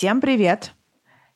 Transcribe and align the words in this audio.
Всем 0.00 0.22
привет! 0.22 0.72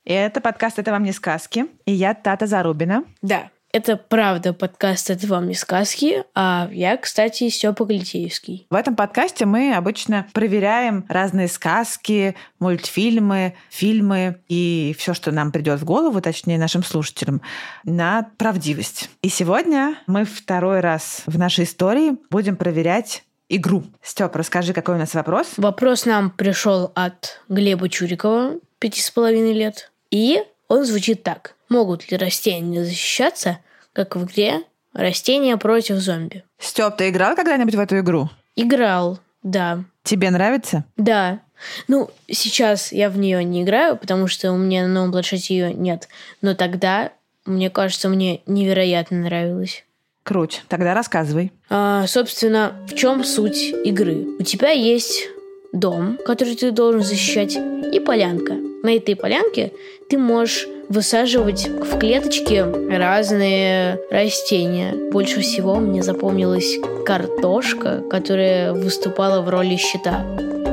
Это 0.07 0.41
подкаст 0.41 0.79
«Это 0.79 0.91
вам 0.91 1.03
не 1.03 1.13
сказки», 1.13 1.67
и 1.85 1.93
я 1.93 2.15
Тата 2.15 2.47
Зарубина. 2.47 3.05
Да, 3.21 3.51
это 3.71 3.99
правда 3.99 4.55
подкаст 4.55 5.11
«Это 5.11 5.27
вам 5.27 5.49
не 5.49 5.55
сказки», 5.55 6.25
а 6.35 6.71
я, 6.73 6.97
кстати, 6.97 7.51
Степа 7.51 7.85
Галитеевский. 7.85 8.67
В 8.71 8.75
этом 8.75 8.97
подкасте 8.97 9.45
мы 9.45 9.75
обычно 9.75 10.27
проверяем 10.33 11.05
разные 11.11 11.49
сказки, 11.49 12.37
мультфильмы, 12.59 13.55
фильмы 13.69 14.41
и 14.49 14.97
все, 14.99 15.13
что 15.13 15.31
нам 15.31 15.53
придет 15.53 15.79
в 15.81 15.85
голову, 15.85 16.23
точнее 16.23 16.57
нашим 16.57 16.83
слушателям, 16.83 17.43
на 17.85 18.31
правдивость. 18.39 19.11
И 19.21 19.29
сегодня 19.29 19.99
мы 20.07 20.25
второй 20.25 20.81
раз 20.81 21.25
в 21.27 21.39
нашей 21.39 21.65
истории 21.65 22.17
будем 22.31 22.57
проверять 22.57 23.24
игру. 23.49 23.85
Степ, 24.03 24.35
расскажи, 24.37 24.73
какой 24.73 24.97
у 24.97 24.99
нас 24.99 25.15
вопрос? 25.15 25.55
Вопрос 25.57 26.07
нам 26.07 26.31
пришел 26.31 26.93
от 26.95 27.41
Глеба 27.49 27.89
Чурикова, 27.89 28.55
пяти 28.79 29.01
с 29.01 29.11
половиной 29.11 29.53
лет. 29.53 29.91
И 30.11 30.43
он 30.69 30.85
звучит 30.85 31.23
так. 31.23 31.55
Могут 31.69 32.11
ли 32.11 32.17
растения 32.17 32.85
защищаться, 32.85 33.59
как 33.93 34.17
в 34.17 34.25
игре 34.25 34.63
«Растения 34.93 35.57
против 35.57 35.97
зомби»? 35.97 36.45
Степ, 36.59 36.97
ты 36.97 37.09
играл 37.09 37.35
когда-нибудь 37.35 37.75
в 37.75 37.81
эту 37.81 37.99
игру? 37.99 38.31
Играл, 38.57 39.19
да. 39.43 39.85
Тебе 40.05 40.31
нравится? 40.31 40.85
Да. 40.97 41.41
Ну, 41.89 42.11
сейчас 42.31 42.93
я 42.93 43.11
в 43.11 43.19
нее 43.19 43.43
не 43.43 43.63
играю, 43.63 43.97
потому 43.97 44.27
что 44.27 44.53
у 44.53 44.57
меня 44.57 44.87
на 44.87 44.93
новом 44.93 45.13
планшете 45.13 45.55
ее 45.55 45.73
нет. 45.73 46.09
Но 46.43 46.55
тогда, 46.55 47.13
мне 47.45 47.71
кажется, 47.71 48.09
мне 48.09 48.43
невероятно 48.47 49.19
нравилось. 49.19 49.85
Круть. 50.25 50.63
Тогда 50.69 50.95
рассказывай. 50.95 51.53
А, 51.69 52.07
собственно, 52.07 52.73
в 52.89 52.95
чем 52.95 53.23
суть 53.25 53.75
игры? 53.85 54.27
У 54.39 54.43
тебя 54.43 54.71
есть 54.71 55.29
дом, 55.73 56.19
который 56.25 56.57
ты 56.57 56.71
должен 56.71 57.03
защищать, 57.03 57.57
и 57.93 58.01
полянка. 58.01 58.55
На 58.83 58.97
этой 58.97 59.17
полянке 59.17 59.73
ты 60.09 60.17
можешь 60.17 60.67
высаживать 60.89 61.69
в 61.69 61.99
клеточки 61.99 62.65
разные 62.91 63.99
растения. 64.11 64.95
Больше 65.13 65.41
всего 65.41 65.77
мне 65.77 66.03
запомнилась 66.03 66.77
картошка, 67.05 68.03
которая 68.11 68.73
выступала 68.73 69.43
в 69.43 69.49
роли 69.49 69.77
щита. 69.77 70.25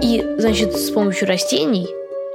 И, 0.02 0.24
значит, 0.38 0.74
с 0.78 0.90
помощью 0.92 1.28
растений 1.28 1.88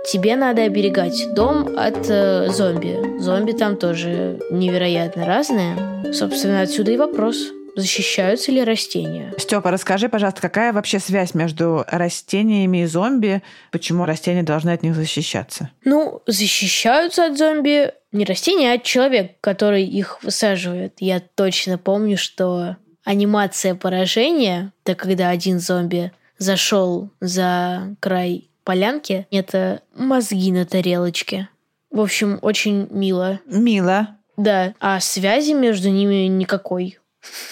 тебе 0.06 0.36
надо 0.36 0.62
оберегать 0.62 1.34
дом 1.34 1.76
от 1.76 2.08
э, 2.08 2.48
зомби. 2.50 3.18
Зомби 3.18 3.52
там 3.52 3.76
тоже 3.76 4.40
невероятно 4.50 5.26
разные. 5.26 6.12
Собственно, 6.12 6.62
отсюда 6.62 6.92
и 6.92 6.96
вопрос. 6.96 7.36
Защищаются 7.76 8.52
ли 8.52 8.64
растения? 8.64 9.34
Степа, 9.36 9.70
расскажи, 9.70 10.08
пожалуйста, 10.08 10.40
какая 10.40 10.72
вообще 10.72 10.98
связь 10.98 11.34
между 11.34 11.84
растениями 11.88 12.82
и 12.82 12.86
зомби? 12.86 13.42
Почему 13.70 14.06
растения 14.06 14.42
должны 14.42 14.70
от 14.70 14.82
них 14.82 14.94
защищаться? 14.94 15.70
Ну, 15.84 16.22
защищаются 16.26 17.26
от 17.26 17.36
зомби 17.36 17.92
не 18.12 18.24
растения, 18.24 18.72
а 18.72 18.78
человек, 18.78 19.32
который 19.42 19.84
их 19.84 20.22
высаживает. 20.22 20.94
Я 21.00 21.20
точно 21.20 21.76
помню, 21.76 22.16
что 22.16 22.76
анимация 23.04 23.74
поражения, 23.74 24.72
это 24.82 24.94
когда 24.94 25.28
один 25.28 25.60
зомби 25.60 26.12
зашел 26.38 27.10
за 27.20 27.94
край 28.00 28.48
полянки, 28.66 29.26
это 29.30 29.80
мозги 29.94 30.52
на 30.52 30.66
тарелочке. 30.66 31.48
В 31.90 32.00
общем, 32.00 32.38
очень 32.42 32.88
мило. 32.90 33.40
Мило. 33.46 34.18
Да, 34.36 34.74
а 34.80 35.00
связи 35.00 35.52
между 35.52 35.88
ними 35.88 36.26
никакой. 36.26 36.98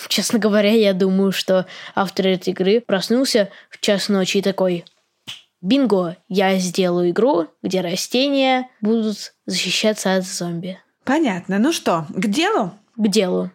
Честно 0.08 0.38
говоря, 0.38 0.72
я 0.72 0.92
думаю, 0.92 1.32
что 1.32 1.66
автор 1.94 2.26
этой 2.26 2.50
игры 2.50 2.80
проснулся 2.80 3.48
в 3.70 3.80
час 3.80 4.08
ночи 4.08 4.38
и 4.38 4.42
такой 4.42 4.84
«Бинго! 5.62 6.16
Я 6.28 6.58
сделаю 6.58 7.10
игру, 7.10 7.46
где 7.62 7.80
растения 7.80 8.68
будут 8.82 9.34
защищаться 9.46 10.16
от 10.16 10.24
зомби». 10.24 10.78
Понятно. 11.04 11.58
Ну 11.58 11.72
что, 11.72 12.06
к 12.10 12.26
делу? 12.26 12.72
К 12.96 13.08
делу. 13.08 13.50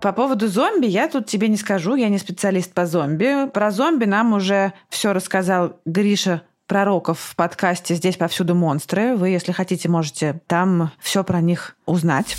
По 0.00 0.12
поводу 0.12 0.48
зомби 0.48 0.86
я 0.86 1.08
тут 1.08 1.26
тебе 1.26 1.48
не 1.48 1.58
скажу, 1.58 1.94
я 1.94 2.08
не 2.08 2.16
специалист 2.16 2.72
по 2.72 2.86
зомби. 2.86 3.46
Про 3.52 3.70
зомби 3.70 4.06
нам 4.06 4.32
уже 4.32 4.72
все 4.88 5.12
рассказал 5.12 5.78
Гриша 5.84 6.42
пророков 6.66 7.20
в 7.20 7.36
подкасте 7.36 7.94
«Здесь 7.94 8.16
повсюду 8.16 8.54
монстры». 8.54 9.14
Вы, 9.14 9.28
если 9.28 9.52
хотите, 9.52 9.90
можете 9.90 10.40
там 10.46 10.90
все 11.00 11.22
про 11.22 11.42
них 11.42 11.76
узнать. 11.84 12.34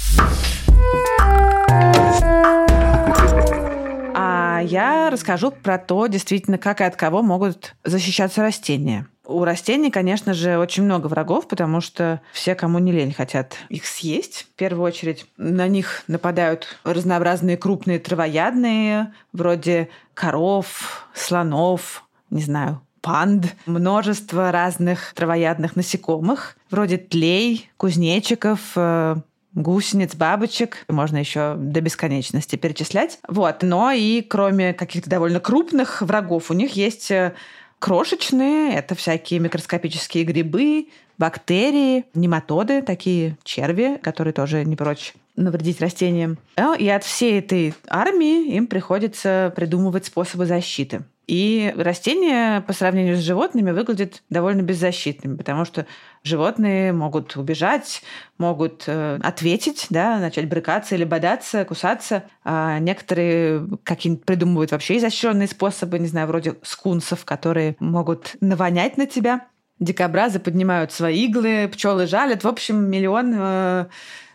А 4.15 4.61
я 4.63 5.11
расскажу 5.11 5.51
про 5.51 5.77
то, 5.77 6.07
действительно, 6.07 6.57
как 6.57 6.81
и 6.81 6.83
от 6.83 6.95
кого 6.95 7.21
могут 7.21 7.75
защищаться 7.83 8.41
растения. 8.41 9.07
У 9.31 9.43
растений, 9.43 9.91
конечно 9.91 10.33
же, 10.33 10.57
очень 10.57 10.83
много 10.83 11.07
врагов, 11.07 11.47
потому 11.47 11.81
что 11.81 12.21
все, 12.33 12.55
кому 12.55 12.79
не 12.79 12.91
лень, 12.91 13.13
хотят 13.13 13.55
их 13.69 13.85
съесть. 13.85 14.47
В 14.53 14.55
первую 14.57 14.85
очередь 14.85 15.25
на 15.37 15.67
них 15.67 16.03
нападают 16.07 16.67
разнообразные 16.83 17.57
крупные 17.57 17.99
травоядные, 17.99 19.13
вроде 19.33 19.89
коров, 20.13 21.07
слонов, 21.13 22.03
не 22.29 22.41
знаю, 22.41 22.81
панд, 23.01 23.55
множество 23.65 24.51
разных 24.51 25.13
травоядных 25.15 25.75
насекомых, 25.75 26.57
вроде 26.69 26.97
тлей, 26.97 27.69
кузнечиков, 27.77 28.59
э, 28.75 29.15
гусениц, 29.53 30.15
бабочек, 30.15 30.85
можно 30.87 31.17
еще 31.17 31.55
до 31.57 31.81
бесконечности 31.81 32.55
перечислять. 32.55 33.19
Вот. 33.27 33.63
Но 33.63 33.91
и 33.91 34.21
кроме 34.21 34.73
каких-то 34.73 35.09
довольно 35.09 35.39
крупных 35.39 36.01
врагов, 36.01 36.51
у 36.51 36.53
них 36.53 36.75
есть 36.75 37.11
э, 37.11 37.33
крошечные, 37.81 38.75
это 38.75 38.93
всякие 38.93 39.39
микроскопические 39.39 40.23
грибы, 40.23 40.87
бактерии, 41.17 42.05
нематоды, 42.13 42.83
такие 42.83 43.37
черви, 43.43 43.97
которые 44.01 44.33
тоже 44.33 44.63
не 44.63 44.75
прочь 44.75 45.13
навредить 45.35 45.81
растениям. 45.81 46.37
А, 46.55 46.75
И 46.75 46.87
от 46.87 47.03
всей 47.03 47.39
этой 47.39 47.73
армии 47.87 48.53
им 48.55 48.67
приходится 48.67 49.51
придумывать 49.55 50.05
способы 50.05 50.45
защиты. 50.45 51.01
И 51.31 51.73
растения 51.77 52.59
по 52.59 52.73
сравнению 52.73 53.15
с 53.15 53.21
животными 53.21 53.71
выглядят 53.71 54.21
довольно 54.29 54.63
беззащитными, 54.63 55.37
потому 55.37 55.63
что 55.63 55.85
животные 56.23 56.91
могут 56.91 57.37
убежать, 57.37 58.01
могут 58.37 58.83
э, 58.87 59.17
ответить, 59.23 59.87
да, 59.89 60.19
начать 60.19 60.49
брыкаться 60.49 60.95
или 60.95 61.05
бодаться, 61.05 61.63
кусаться. 61.63 62.23
А 62.43 62.79
некоторые 62.79 63.65
какие-нибудь 63.85 64.25
придумывают 64.25 64.71
вообще 64.71 64.97
изощренные 64.97 65.47
способы, 65.47 65.99
не 65.99 66.07
знаю, 66.07 66.27
вроде 66.27 66.55
скунсов, 66.63 67.23
которые 67.23 67.77
могут 67.79 68.35
навонять 68.41 68.97
на 68.97 69.05
тебя. 69.05 69.47
Дикобразы 69.79 70.37
поднимают 70.37 70.91
свои 70.91 71.23
иглы, 71.27 71.69
пчелы 71.71 72.07
жалят. 72.07 72.43
В 72.43 72.47
общем, 72.49 72.89
миллион 72.89 73.33
э, 73.37 73.85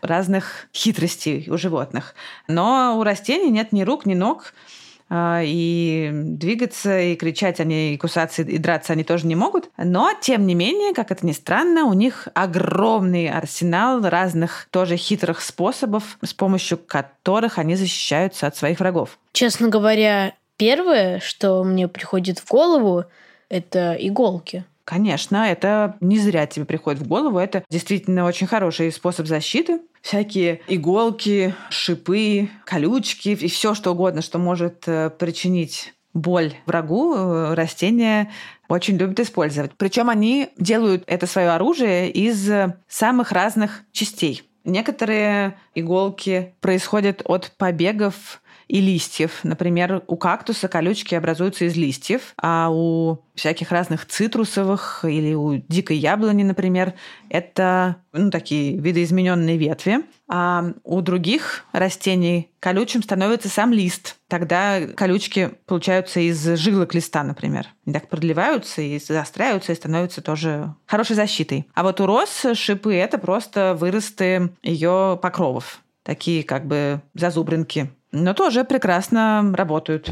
разных 0.01 0.67
хитростей 0.73 1.47
у 1.47 1.59
животных. 1.59 2.15
Но 2.47 2.97
у 2.97 3.03
растений 3.03 3.51
нет 3.51 3.71
ни 3.71 3.83
рук, 3.83 4.07
ни 4.07 4.15
ног. 4.15 4.51
А, 5.09 5.41
и 5.43 6.11
двигаться, 6.13 6.99
и 6.99 7.15
кричать 7.15 7.59
они, 7.59 7.93
и 7.93 7.97
кусаться, 7.97 8.41
и 8.41 8.57
драться 8.57 8.93
они 8.93 9.03
тоже 9.03 9.25
не 9.25 9.35
могут. 9.35 9.69
Но, 9.77 10.11
тем 10.19 10.45
не 10.45 10.53
менее, 10.53 10.93
как 10.93 11.11
это 11.11 11.25
ни 11.25 11.31
странно, 11.31 11.85
у 11.85 11.93
них 11.93 12.27
огромный 12.33 13.29
арсенал 13.29 14.01
разных 14.01 14.67
тоже 14.69 14.97
хитрых 14.97 15.41
способов, 15.41 16.17
с 16.21 16.33
помощью 16.33 16.77
которых 16.77 17.57
они 17.57 17.75
защищаются 17.75 18.47
от 18.47 18.57
своих 18.57 18.79
врагов. 18.79 19.17
Честно 19.31 19.69
говоря, 19.69 20.33
первое, 20.57 21.19
что 21.21 21.63
мне 21.63 21.87
приходит 21.87 22.39
в 22.39 22.49
голову, 22.49 23.05
это 23.49 23.95
иголки. 23.97 24.65
Конечно, 24.87 25.45
это 25.45 25.97
не 25.99 26.17
зря 26.17 26.47
тебе 26.47 26.63
приходит 26.63 27.01
в 27.01 27.07
голову. 27.09 27.39
Это 27.39 27.61
действительно 27.69 28.23
очень 28.23 28.47
хороший 28.47 28.89
способ 28.93 29.27
защиты. 29.27 29.81
Всякие 30.01 30.61
иголки, 30.69 31.53
шипы, 31.69 32.47
колючки 32.63 33.29
и 33.29 33.49
все 33.49 33.73
что 33.73 33.91
угодно, 33.91 34.21
что 34.21 34.39
может 34.39 34.87
э, 34.87 35.09
причинить 35.09 35.93
боль 36.13 36.53
врагу, 36.65 37.15
э, 37.15 37.53
растения 37.53 38.31
очень 38.69 38.95
любят 38.95 39.19
использовать. 39.19 39.73
Причем 39.75 40.09
они 40.09 40.51
делают 40.57 41.03
это 41.07 41.27
свое 41.27 41.49
оружие 41.49 42.09
из 42.09 42.49
самых 42.87 43.33
разных 43.33 43.83
частей. 43.91 44.43
Некоторые 44.63 45.57
иголки 45.75 46.55
происходят 46.61 47.21
от 47.25 47.51
побегов 47.57 48.41
и 48.67 48.81
листьев. 48.81 49.39
Например, 49.43 50.03
у 50.07 50.17
кактуса 50.17 50.67
колючки 50.67 51.15
образуются 51.15 51.65
из 51.65 51.75
листьев, 51.75 52.33
а 52.41 52.69
у 52.69 53.19
всяких 53.35 53.71
разных 53.71 54.05
цитрусовых 54.05 55.05
или 55.07 55.33
у 55.33 55.55
дикой 55.55 55.97
яблони, 55.97 56.43
например, 56.43 56.93
это 57.29 57.97
ну, 58.11 58.29
такие 58.31 58.77
видоизмененные 58.77 59.57
ветви. 59.57 59.99
А 60.29 60.73
у 60.83 61.01
других 61.01 61.65
растений 61.71 62.49
колючим 62.59 63.01
становится 63.01 63.47
сам 63.47 63.71
лист. 63.71 64.17
Тогда 64.27 64.81
колючки 64.95 65.51
получаются 65.65 66.19
из 66.19 66.43
жилок 66.57 66.93
листа, 66.93 67.23
например. 67.23 67.67
Они 67.85 67.93
так 67.93 68.09
продлеваются 68.09 68.81
и 68.81 68.99
заостряются, 68.99 69.71
и 69.71 69.75
становятся 69.75 70.21
тоже 70.21 70.75
хорошей 70.85 71.15
защитой. 71.15 71.67
А 71.73 71.83
вот 71.83 72.01
у 72.01 72.05
роз 72.05 72.45
шипы– 72.53 72.93
это 72.95 73.17
просто 73.17 73.75
выросты 73.79 74.49
ее 74.63 75.17
покровов. 75.21 75.81
Такие 76.03 76.43
как 76.43 76.65
бы 76.65 77.01
зазубринки. 77.13 77.89
Но 78.11 78.33
тоже 78.33 78.63
прекрасно 78.63 79.53
работают. 79.55 80.09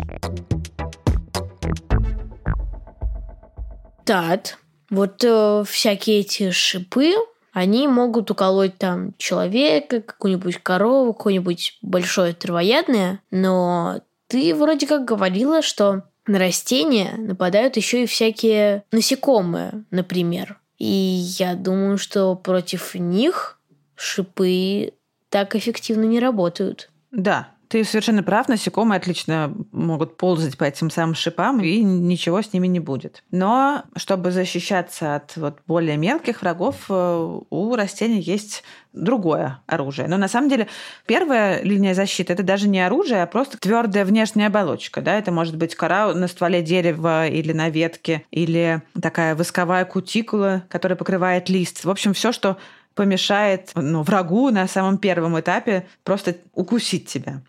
Так, 4.06 4.60
вот 4.90 5.24
э, 5.24 5.64
всякие 5.68 6.20
эти 6.20 6.52
шипы, 6.52 7.14
они 7.54 7.88
могут 7.88 8.30
уколоть 8.30 8.78
там 8.78 9.14
человека, 9.18 10.02
какую-нибудь 10.02 10.58
корову, 10.58 11.14
какое-нибудь 11.14 11.80
большое 11.82 12.34
травоядное, 12.34 13.22
но 13.32 14.02
ты 14.28 14.54
вроде 14.54 14.88
как 14.88 15.06
говорила, 15.06 15.62
что 15.62 16.04
на 16.28 16.38
растения 16.38 17.16
нападают 17.18 17.78
еще 17.78 18.04
и 18.04 18.08
всякие 18.08 18.84
насекомые, 18.92 19.86
например. 19.90 20.60
И 20.78 20.86
я 20.86 21.56
думаю, 21.56 21.98
что 21.98 22.36
против 22.36 22.94
них 22.96 23.60
шипы 23.96 24.94
так 25.30 25.56
эффективно 25.56 26.04
не 26.04 26.20
работают. 26.20 26.90
Да, 27.12 27.50
ты 27.68 27.84
совершенно 27.84 28.24
прав, 28.24 28.48
насекомые 28.48 28.98
отлично 28.98 29.54
могут 29.72 30.18
ползать 30.18 30.58
по 30.58 30.64
этим 30.64 30.90
самым 30.90 31.16
шипам, 31.16 31.62
и 31.62 31.82
ничего 31.82 32.42
с 32.42 32.54
ними 32.54 32.68
не 32.68 32.80
будет. 32.80 33.24
Но 33.32 33.84
чтобы 33.96 34.32
защищаться 34.32 35.16
от 35.16 35.36
вот 35.38 35.60
более 35.68 35.98
мелких 35.98 36.42
врагов, 36.42 36.86
э, 36.90 37.40
у 37.50 37.76
растений 37.76 38.20
есть 38.20 38.64
другое 38.94 39.60
оружие. 39.68 40.08
Но 40.08 40.18
на 40.18 40.28
самом 40.28 40.50
деле 40.50 40.68
первая 41.06 41.62
линия 41.62 41.94
защиты 41.94 42.34
это 42.34 42.44
даже 42.44 42.68
не 42.68 42.80
оружие, 42.80 43.24
а 43.24 43.28
просто 43.28 43.58
твердая 43.58 44.06
внешняя 44.06 44.48
оболочка. 44.48 45.02
Да? 45.02 45.18
Это 45.18 45.32
может 45.32 45.58
быть 45.58 45.76
кора 45.76 46.14
на 46.14 46.28
стволе 46.28 46.62
дерева 46.62 47.28
или 47.28 47.52
на 47.52 47.70
ветке, 47.70 48.24
или 48.32 48.82
такая 49.02 49.36
восковая 49.36 49.86
кутикула, 49.86 50.64
которая 50.70 50.96
покрывает 50.96 51.50
лист. 51.50 51.84
В 51.84 51.90
общем, 51.90 52.14
все, 52.14 52.32
что 52.32 52.58
помешает 52.96 53.72
ну, 53.76 54.02
врагу 54.02 54.50
на 54.50 54.68
самом 54.68 54.98
первом 54.98 55.40
этапе 55.40 55.86
просто 56.04 56.38
укусить 56.54 57.08
тебя. 57.08 57.42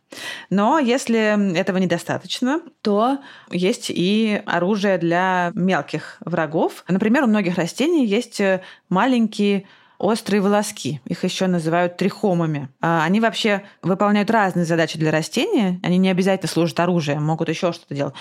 Но 0.51 0.79
если 0.79 1.57
этого 1.57 1.79
недостаточно, 1.79 2.61
то 2.83 3.19
есть 3.51 3.91
и 3.91 4.43
оружие 4.45 4.99
для 4.99 5.53
мелких 5.55 6.19
врагов. 6.21 6.85
Например, 6.89 7.25
у 7.25 7.29
многих 7.29 7.57
растений 7.57 8.05
есть 8.05 8.41
маленькие 8.89 9.67
острые 9.99 10.41
волоски. 10.41 11.01
Их 11.07 11.25
еще 11.25 11.47
называют 11.47 11.97
трихомами. 11.97 12.69
А 12.81 13.05
они 13.05 13.21
вообще 13.21 13.63
выполняют 13.83 14.31
разные 14.31 14.67
задачи 14.67 14.99
для 14.99 15.11
растения. 15.11 15.81
Они 15.83 15.99
не 15.99 16.11
обязательно 16.11 16.49
служат 16.49 16.79
оружием, 16.81 17.25
могут 17.25 17.49
еще 17.49 17.73
что-то 17.73 17.95
делать. 17.95 18.15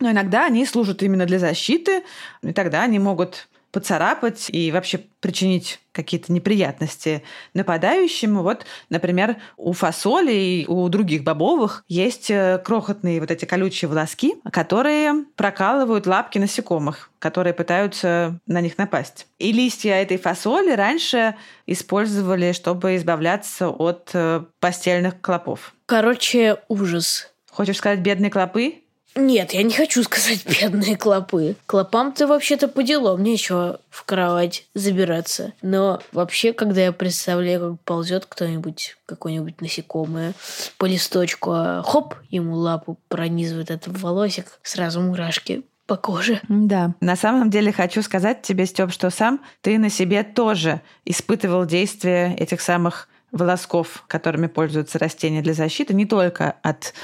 Но 0.00 0.10
иногда 0.10 0.46
они 0.46 0.66
служат 0.66 1.02
именно 1.02 1.26
для 1.26 1.38
защиты, 1.38 2.02
и 2.42 2.52
тогда 2.52 2.82
они 2.82 2.98
могут 2.98 3.48
поцарапать 3.72 4.50
и 4.50 4.70
вообще 4.70 5.00
причинить 5.20 5.80
какие-то 5.92 6.32
неприятности 6.32 7.22
нападающему. 7.54 8.42
Вот, 8.42 8.64
например, 8.90 9.36
у 9.56 9.72
фасоли 9.72 10.32
и 10.32 10.66
у 10.68 10.88
других 10.88 11.24
бобовых 11.24 11.84
есть 11.88 12.30
э, 12.30 12.60
крохотные 12.62 13.20
вот 13.20 13.30
эти 13.30 13.44
колючие 13.44 13.88
волоски, 13.88 14.36
которые 14.52 15.24
прокалывают 15.36 16.06
лапки 16.06 16.38
насекомых, 16.38 17.10
которые 17.18 17.54
пытаются 17.54 18.38
на 18.46 18.60
них 18.60 18.78
напасть. 18.78 19.26
И 19.38 19.52
листья 19.52 19.94
этой 19.94 20.18
фасоли 20.18 20.72
раньше 20.72 21.34
использовали, 21.66 22.52
чтобы 22.52 22.96
избавляться 22.96 23.68
от 23.68 24.10
э, 24.12 24.44
постельных 24.60 25.20
клопов. 25.20 25.74
Короче, 25.86 26.58
ужас. 26.68 27.32
Хочешь 27.50 27.78
сказать 27.78 28.00
бедные 28.00 28.30
клопы? 28.30 28.81
Нет, 29.14 29.52
я 29.52 29.62
не 29.62 29.72
хочу 29.72 30.02
сказать 30.02 30.44
бедные 30.60 30.96
клопы. 30.96 31.56
Клопам-то 31.66 32.26
вообще-то 32.26 32.68
по 32.68 32.82
мне 33.16 33.32
еще 33.32 33.78
в 33.90 34.04
кровать 34.04 34.66
забираться. 34.74 35.52
Но 35.62 36.00
вообще, 36.12 36.52
когда 36.52 36.82
я 36.82 36.92
представляю, 36.92 37.60
как 37.60 37.80
ползет 37.80 38.26
кто-нибудь, 38.26 38.96
какое-нибудь 39.06 39.60
насекомое 39.60 40.34
по 40.78 40.86
листочку, 40.86 41.52
а 41.52 41.82
хоп, 41.82 42.14
ему 42.30 42.56
лапу 42.56 42.98
пронизывает 43.08 43.70
этот 43.70 43.98
волосик, 43.98 44.58
сразу 44.62 45.00
мурашки 45.00 45.62
по 45.86 45.96
коже. 45.96 46.40
Да. 46.48 46.94
На 47.00 47.16
самом 47.16 47.50
деле 47.50 47.72
хочу 47.72 48.02
сказать 48.02 48.42
тебе, 48.42 48.66
Степ, 48.66 48.92
что 48.92 49.10
сам 49.10 49.42
ты 49.60 49.78
на 49.78 49.90
себе 49.90 50.22
тоже 50.22 50.80
испытывал 51.04 51.66
действие 51.66 52.34
этих 52.36 52.60
самых 52.60 53.08
волосков, 53.32 54.04
которыми 54.08 54.46
пользуются 54.46 54.98
растения 54.98 55.42
для 55.42 55.54
защиты, 55.54 55.94
не 55.94 56.06
только 56.06 56.56
от 56.62 56.94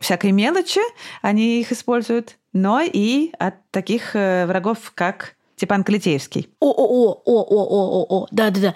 всякой 0.00 0.32
мелочи, 0.32 0.80
они 1.22 1.60
их 1.60 1.72
используют, 1.72 2.36
но 2.52 2.80
и 2.80 3.32
от 3.38 3.54
таких 3.70 4.14
э, 4.14 4.46
врагов, 4.46 4.92
как 4.94 5.34
Степан 5.56 5.84
Клетеевский. 5.84 6.50
О-о-о-о-о-о-о-о, 6.60 8.26
да-да-да. 8.30 8.74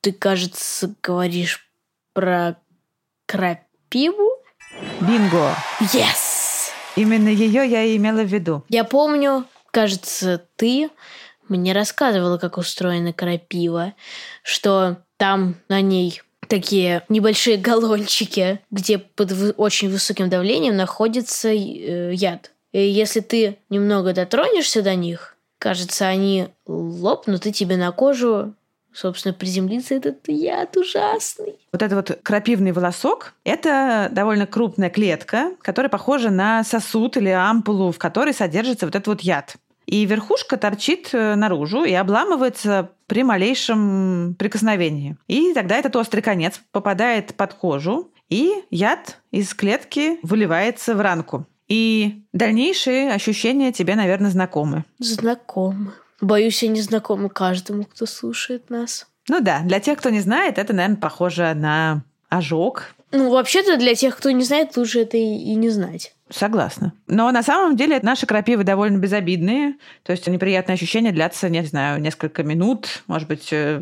Ты, 0.00 0.12
кажется, 0.12 0.94
говоришь 1.02 1.68
про 2.12 2.56
крапиву? 3.26 4.30
Бинго! 5.00 5.54
Yes! 5.80 6.70
Именно 6.96 7.28
ее 7.28 7.66
я 7.66 7.84
и 7.84 7.96
имела 7.96 8.22
в 8.22 8.26
виду. 8.26 8.64
Я 8.68 8.84
помню, 8.84 9.44
кажется, 9.70 10.44
ты 10.56 10.90
мне 11.48 11.72
рассказывала, 11.72 12.38
как 12.38 12.58
устроена 12.58 13.12
крапива, 13.12 13.94
что 14.42 14.98
там 15.16 15.56
на 15.68 15.80
ней 15.80 16.22
такие 16.48 17.04
небольшие 17.08 17.56
галлончики, 17.56 18.60
где 18.70 18.98
под 18.98 19.32
очень 19.56 19.90
высоким 19.90 20.28
давлением 20.28 20.76
находится 20.76 21.48
э, 21.48 22.14
яд. 22.14 22.52
И 22.72 22.80
если 22.80 23.20
ты 23.20 23.58
немного 23.70 24.12
дотронешься 24.12 24.82
до 24.82 24.94
них, 24.94 25.36
кажется, 25.58 26.06
они 26.06 26.48
лопнут, 26.66 27.46
и 27.46 27.52
тебе 27.52 27.76
на 27.76 27.92
кожу 27.92 28.54
собственно, 28.92 29.32
приземлится 29.32 29.94
этот 29.94 30.26
яд 30.26 30.76
ужасный. 30.76 31.54
Вот 31.72 31.82
этот 31.82 31.92
вот 32.08 32.18
крапивный 32.22 32.72
волосок– 32.72 33.34
это 33.44 34.08
довольно 34.10 34.46
крупная 34.46 34.90
клетка, 34.90 35.52
которая 35.62 35.88
похожа 35.88 36.30
на 36.30 36.64
сосуд 36.64 37.16
или 37.16 37.28
ампулу, 37.28 37.92
в 37.92 37.98
которой 37.98 38.34
содержится 38.34 38.86
вот 38.86 38.96
этот 38.96 39.06
вот 39.06 39.20
яд 39.20 39.56
и 39.88 40.04
верхушка 40.04 40.58
торчит 40.58 41.08
э, 41.14 41.34
наружу 41.34 41.82
и 41.82 41.94
обламывается 41.94 42.90
при 43.06 43.22
малейшем 43.22 44.36
прикосновении. 44.38 45.16
И 45.28 45.54
тогда 45.54 45.78
этот 45.78 45.96
острый 45.96 46.20
конец 46.20 46.60
попадает 46.72 47.34
под 47.34 47.54
кожу, 47.54 48.12
и 48.28 48.52
яд 48.70 49.18
из 49.30 49.54
клетки 49.54 50.18
выливается 50.22 50.94
в 50.94 51.00
ранку. 51.00 51.46
И 51.68 52.22
дальнейшие 52.34 53.12
ощущения 53.14 53.72
тебе, 53.72 53.94
наверное, 53.94 54.30
знакомы. 54.30 54.84
Знакомы. 54.98 55.92
Боюсь, 56.20 56.62
они 56.62 56.82
знакомы 56.82 57.30
каждому, 57.30 57.84
кто 57.84 58.04
слушает 58.04 58.68
нас. 58.68 59.06
Ну 59.26 59.40
да, 59.40 59.60
для 59.60 59.80
тех, 59.80 59.98
кто 59.98 60.10
не 60.10 60.20
знает, 60.20 60.58
это, 60.58 60.74
наверное, 60.74 61.00
похоже 61.00 61.54
на 61.54 62.02
ожог. 62.28 62.94
Ну, 63.10 63.30
вообще-то, 63.30 63.78
для 63.78 63.94
тех, 63.94 64.18
кто 64.18 64.30
не 64.32 64.44
знает, 64.44 64.76
лучше 64.76 65.00
это 65.00 65.16
и, 65.16 65.22
и 65.22 65.54
не 65.54 65.70
знать. 65.70 66.14
Согласна. 66.30 66.92
Но 67.06 67.30
на 67.30 67.42
самом 67.42 67.76
деле 67.76 67.98
наши 68.02 68.26
крапивы 68.26 68.64
довольно 68.64 68.98
безобидные. 68.98 69.74
То 70.02 70.12
есть 70.12 70.26
неприятные 70.26 70.74
ощущения 70.74 71.12
длятся, 71.12 71.48
не 71.48 71.62
знаю, 71.62 72.00
несколько 72.00 72.42
минут, 72.42 73.02
может 73.06 73.28
быть, 73.28 73.48
э, 73.52 73.80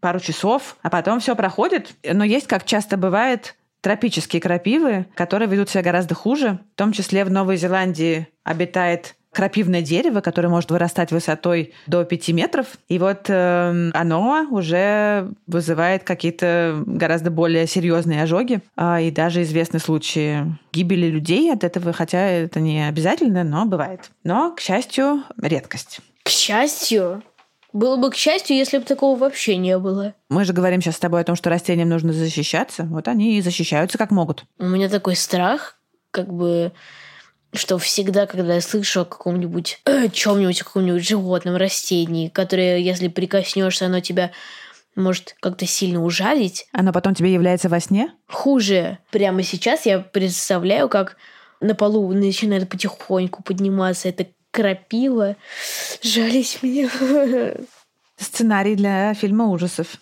пару 0.00 0.20
часов, 0.20 0.76
а 0.82 0.90
потом 0.90 1.20
все 1.20 1.34
проходит. 1.36 1.94
Но 2.04 2.24
есть, 2.24 2.46
как 2.46 2.64
часто 2.64 2.96
бывает, 2.96 3.54
тропические 3.80 4.40
крапивы, 4.40 5.06
которые 5.14 5.48
ведут 5.48 5.70
себя 5.70 5.82
гораздо 5.82 6.14
хуже. 6.14 6.58
В 6.74 6.78
том 6.78 6.92
числе 6.92 7.24
в 7.24 7.30
Новой 7.30 7.56
Зеландии 7.56 8.28
обитает 8.42 9.14
крапивное 9.34 9.82
дерево, 9.82 10.20
которое 10.20 10.48
может 10.48 10.70
вырастать 10.70 11.10
высотой 11.10 11.74
до 11.86 12.04
5 12.04 12.28
метров. 12.30 12.66
И 12.88 12.98
вот 12.98 13.26
э, 13.28 13.90
оно 13.92 14.46
уже 14.50 15.30
вызывает 15.46 16.04
какие-то 16.04 16.82
гораздо 16.86 17.30
более 17.30 17.66
серьезные 17.66 18.22
ожоги. 18.22 18.60
Э, 18.76 19.02
и 19.02 19.10
даже 19.10 19.42
известны 19.42 19.78
случаи 19.78 20.56
гибели 20.72 21.06
людей 21.06 21.52
от 21.52 21.64
этого, 21.64 21.92
хотя 21.92 22.20
это 22.20 22.60
не 22.60 22.88
обязательно, 22.88 23.44
но 23.44 23.66
бывает. 23.66 24.10
Но, 24.22 24.52
к 24.52 24.60
счастью, 24.60 25.24
редкость. 25.40 26.00
К 26.22 26.30
счастью? 26.30 27.22
Было 27.74 27.96
бы 27.96 28.10
к 28.10 28.14
счастью, 28.14 28.56
если 28.56 28.78
бы 28.78 28.84
такого 28.84 29.18
вообще 29.18 29.56
не 29.56 29.76
было. 29.78 30.14
Мы 30.30 30.44
же 30.44 30.52
говорим 30.52 30.80
сейчас 30.80 30.94
с 30.94 31.00
тобой 31.00 31.22
о 31.22 31.24
том, 31.24 31.34
что 31.34 31.50
растениям 31.50 31.88
нужно 31.88 32.12
защищаться. 32.12 32.84
Вот 32.84 33.08
они 33.08 33.36
и 33.36 33.40
защищаются 33.40 33.98
как 33.98 34.12
могут. 34.12 34.44
У 34.60 34.66
меня 34.66 34.88
такой 34.88 35.16
страх, 35.16 35.76
как 36.12 36.32
бы 36.32 36.72
что 37.54 37.78
всегда, 37.78 38.26
когда 38.26 38.54
я 38.54 38.60
слышу 38.60 39.02
о 39.02 39.04
каком-нибудь 39.04 39.80
э, 39.84 40.08
чем-нибудь, 40.08 40.62
каком-нибудь 40.62 41.06
животном, 41.06 41.56
растении, 41.56 42.28
которое, 42.28 42.78
если 42.78 43.08
прикоснешься, 43.08 43.86
оно 43.86 44.00
тебя 44.00 44.32
может 44.96 45.34
как-то 45.40 45.66
сильно 45.66 46.04
ужалить. 46.04 46.66
Оно 46.72 46.92
потом 46.92 47.14
тебе 47.14 47.32
является 47.32 47.68
во 47.68 47.80
сне? 47.80 48.12
Хуже. 48.28 48.98
Прямо 49.10 49.42
сейчас 49.42 49.86
я 49.86 50.00
представляю, 50.00 50.88
как 50.88 51.16
на 51.60 51.74
полу 51.74 52.12
начинает 52.12 52.68
потихоньку 52.68 53.42
подниматься 53.42 54.08
это 54.08 54.26
крапива. 54.50 55.36
Жалить 56.02 56.58
меня. 56.62 56.90
Сценарий 58.16 58.76
для 58.76 59.14
фильма 59.14 59.48
ужасов. 59.48 59.98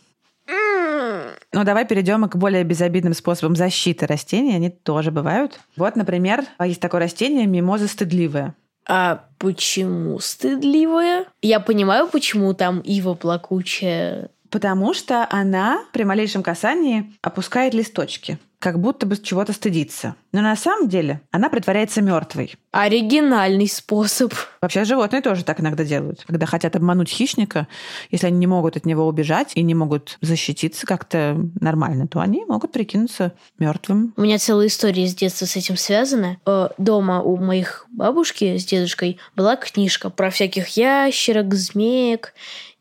Ну, 1.52 1.64
давай 1.64 1.87
перейдем 1.87 2.28
к 2.28 2.37
более 2.37 2.64
безобидным 2.64 3.12
способам 3.12 3.56
защиты 3.56 4.06
растений. 4.06 4.54
Они 4.54 4.71
тоже 4.71 5.11
бывают. 5.11 5.61
Вот, 5.76 5.97
например, 5.97 6.44
есть 6.64 6.80
такое 6.80 7.02
растение 7.02 7.47
мимоза 7.47 7.88
стыдливая. 7.88 8.54
А 8.88 9.25
почему 9.38 10.18
стыдливая? 10.18 11.26
Я 11.42 11.61
понимаю, 11.61 12.09
почему 12.09 12.54
там 12.54 12.80
ива 12.80 13.14
плакучая. 13.14 14.30
Потому 14.50 14.92
что 14.92 15.26
она 15.30 15.80
при 15.92 16.04
малейшем 16.04 16.42
касании 16.42 17.12
опускает 17.23 17.75
листочки 17.75 18.38
как 18.62 18.78
будто 18.78 19.07
бы 19.07 19.16
чего-то 19.16 19.52
стыдится. 19.52 20.14
Но 20.31 20.40
на 20.40 20.54
самом 20.54 20.88
деле 20.88 21.21
она 21.33 21.50
притворяется 21.50 22.00
мертвой. 22.00 22.54
Оригинальный 22.71 23.66
способ. 23.66 24.33
Вообще 24.61 24.85
животные 24.85 25.21
тоже 25.21 25.45
так 25.45 25.59
иногда 25.59 25.83
делают. 25.83 26.23
Когда 26.25 26.47
хотят 26.47 26.76
обмануть 26.76 27.09
хищника, 27.09 27.66
если 28.12 28.28
они 28.28 28.38
не 28.38 28.47
могут 28.47 28.76
от 28.76 28.87
него 28.87 29.09
убежать 29.09 29.50
и 29.57 29.62
не 29.62 29.75
могут 29.75 30.16
защититься 30.21 30.87
как-то 30.87 31.37
нормально, 31.61 32.07
то 32.07 32.21
они 32.21 32.45
могут 32.45 32.71
прикинуться 32.71 33.33
мертвым. 33.59 34.14
У 34.16 34.21
меня 34.21 34.38
целая 34.38 34.69
история 34.69 35.09
с 35.09 35.14
детства 35.16 35.47
с 35.47 35.57
этим 35.57 35.76
связана. 35.76 36.37
Э, 36.47 36.69
дома 36.78 37.21
у 37.21 37.37
моих 37.38 37.87
бабушки 37.90 38.59
с 38.59 38.64
дедушкой 38.64 39.19
была 39.35 39.57
книжка 39.57 40.09
про 40.09 40.31
всяких 40.31 40.69
ящерок, 40.69 41.52
змеек, 41.52 42.33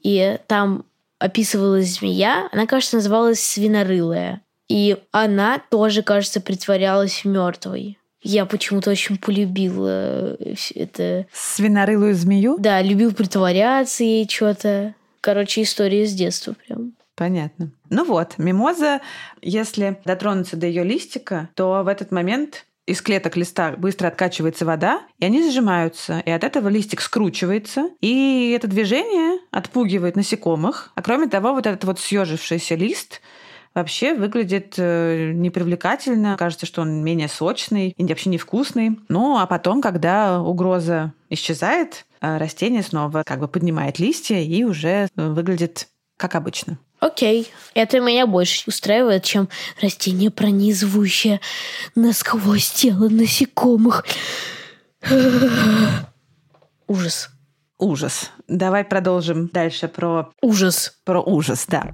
и 0.03 0.37
там 0.45 0.85
описывалась 1.17 1.95
змея, 1.95 2.49
она, 2.51 2.67
кажется, 2.67 2.97
называлась 2.97 3.39
свинорылая. 3.39 4.41
И 4.71 4.97
она 5.11 5.61
тоже, 5.69 6.01
кажется, 6.01 6.39
притворялась 6.39 7.25
мертвой. 7.25 7.97
Я 8.23 8.45
почему-то 8.45 8.91
очень 8.91 9.17
полюбила 9.17 10.37
э, 10.39 10.55
это. 10.75 11.25
Свинорылую 11.33 12.13
змею? 12.13 12.57
Да, 12.59 12.81
любил 12.81 13.13
притворяться 13.13 14.03
и 14.03 14.27
что-то. 14.29 14.93
Короче, 15.19 15.63
история 15.63 16.05
с 16.05 16.13
детства 16.13 16.55
прям. 16.65 16.93
Понятно. 17.15 17.71
Ну 17.89 18.05
вот, 18.05 18.37
мимоза, 18.37 19.01
если 19.41 19.99
дотронуться 20.05 20.55
до 20.55 20.67
ее 20.67 20.83
листика, 20.83 21.49
то 21.55 21.83
в 21.83 21.87
этот 21.87 22.11
момент 22.11 22.65
из 22.87 23.01
клеток 23.01 23.37
листа 23.37 23.71
быстро 23.77 24.07
откачивается 24.07 24.65
вода, 24.65 25.01
и 25.19 25.25
они 25.25 25.49
сжимаются, 25.49 26.19
и 26.25 26.31
от 26.31 26.43
этого 26.43 26.67
листик 26.67 27.01
скручивается, 27.01 27.89
и 28.01 28.53
это 28.55 28.67
движение 28.67 29.39
отпугивает 29.51 30.15
насекомых. 30.15 30.91
А 30.95 31.01
кроме 31.01 31.27
того, 31.27 31.53
вот 31.53 31.67
этот 31.67 31.83
вот 31.83 31.99
съежившийся 31.99 32.75
лист 32.75 33.21
вообще 33.73 34.13
выглядит 34.13 34.75
э, 34.77 35.31
непривлекательно. 35.33 36.37
Кажется, 36.37 36.65
что 36.65 36.81
он 36.81 37.03
менее 37.03 37.27
сочный 37.27 37.93
и 37.97 38.05
вообще 38.05 38.29
невкусный. 38.29 38.99
Ну, 39.09 39.37
а 39.37 39.45
потом, 39.45 39.81
когда 39.81 40.41
угроза 40.41 41.13
исчезает, 41.29 42.05
э, 42.21 42.37
растение 42.37 42.83
снова 42.83 43.23
как 43.23 43.39
бы 43.39 43.47
поднимает 43.47 43.99
листья 43.99 44.37
и 44.37 44.63
уже 44.63 45.07
э, 45.15 45.27
выглядит 45.29 45.87
как 46.17 46.35
обычно. 46.35 46.77
Окей, 46.99 47.51
это 47.73 47.99
меня 47.99 48.27
больше 48.27 48.63
устраивает, 48.67 49.23
чем 49.23 49.49
растение, 49.81 50.29
пронизывающее 50.29 51.41
насквозь 51.95 52.69
тело 52.69 53.09
насекомых. 53.09 54.05
Ужас. 56.87 57.29
Ужас. 57.79 58.29
Давай 58.47 58.83
продолжим 58.83 59.47
дальше 59.47 59.87
про... 59.87 60.31
Ужас. 60.43 60.99
Про 61.03 61.21
ужас, 61.21 61.65
да. 61.67 61.91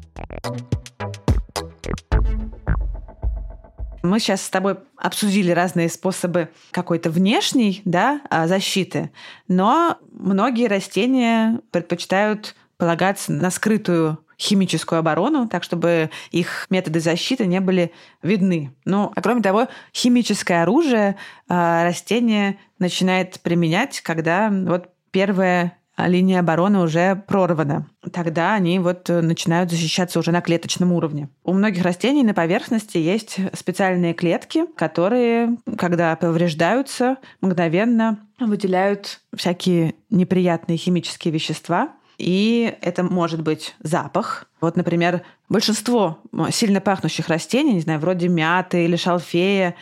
Мы 4.04 4.20
сейчас 4.20 4.44
с 4.44 4.50
тобой 4.50 4.77
обсудили 4.96 5.51
разные 5.51 5.89
способы 5.89 6.50
какой-то 6.72 7.10
внешней 7.10 7.82
да, 7.86 8.22
а, 8.30 8.48
защиты, 8.48 9.12
но 9.48 9.98
многие 10.12 10.68
растения 10.68 11.60
предпочитают 11.72 12.56
полагаться 12.77 13.32
на 13.32 13.50
скрытую 13.50 14.20
химическую 14.39 15.00
оборону, 15.00 15.48
так 15.48 15.63
чтобы 15.63 16.12
их 16.32 16.68
методы 16.70 17.00
защиты 17.00 17.48
не 17.48 17.60
были 17.60 17.92
видны. 18.22 18.75
Ну, 18.86 19.12
а 19.16 19.22
кроме 19.22 19.42
того, 19.42 19.68
химическое 19.94 20.62
оружие 20.62 21.16
а, 21.50 21.84
растение 21.84 22.60
начинает 22.77 23.39
применять, 23.42 24.01
когда 24.01 24.50
вот 24.51 24.89
первое 25.12 25.77
линия 25.98 26.39
обороны 26.42 26.80
уже 26.80 27.16
прорвана. 27.27 27.88
Тогда 28.13 28.54
они 28.54 28.80
вот 28.80 29.10
э, 29.10 29.22
начинают 29.22 29.72
защищаться 29.72 30.20
уже 30.20 30.32
на 30.32 30.42
клеточном 30.42 30.92
уровне. 30.94 31.30
У 31.44 31.54
многих 31.54 31.84
растений 31.84 32.24
на 32.24 32.34
поверхности 32.34 32.98
есть 32.98 33.39
специальные 33.54 34.13
клетки, 34.13 34.66
которые, 34.75 35.58
когда 35.77 36.16
повреждаются, 36.16 37.18
мгновенно 37.42 38.20
выделяют 38.39 39.22
всякие 39.36 39.96
неприятные 40.10 40.77
химические 40.77 41.34
вещества, 41.34 41.89
и 42.18 42.75
это 42.82 43.04
может 43.04 43.42
быть 43.42 43.75
запах. 43.80 44.48
Вот, 44.60 44.75
например, 44.75 45.22
большинство 45.50 46.20
сильно 46.51 46.82
пахнущих 46.82 47.27
растений, 47.27 47.74
не 47.74 47.82
знаю, 47.82 48.00
вроде 48.00 48.27
мяты 48.27 48.86
или 48.86 48.96
шалфея, 48.96 49.75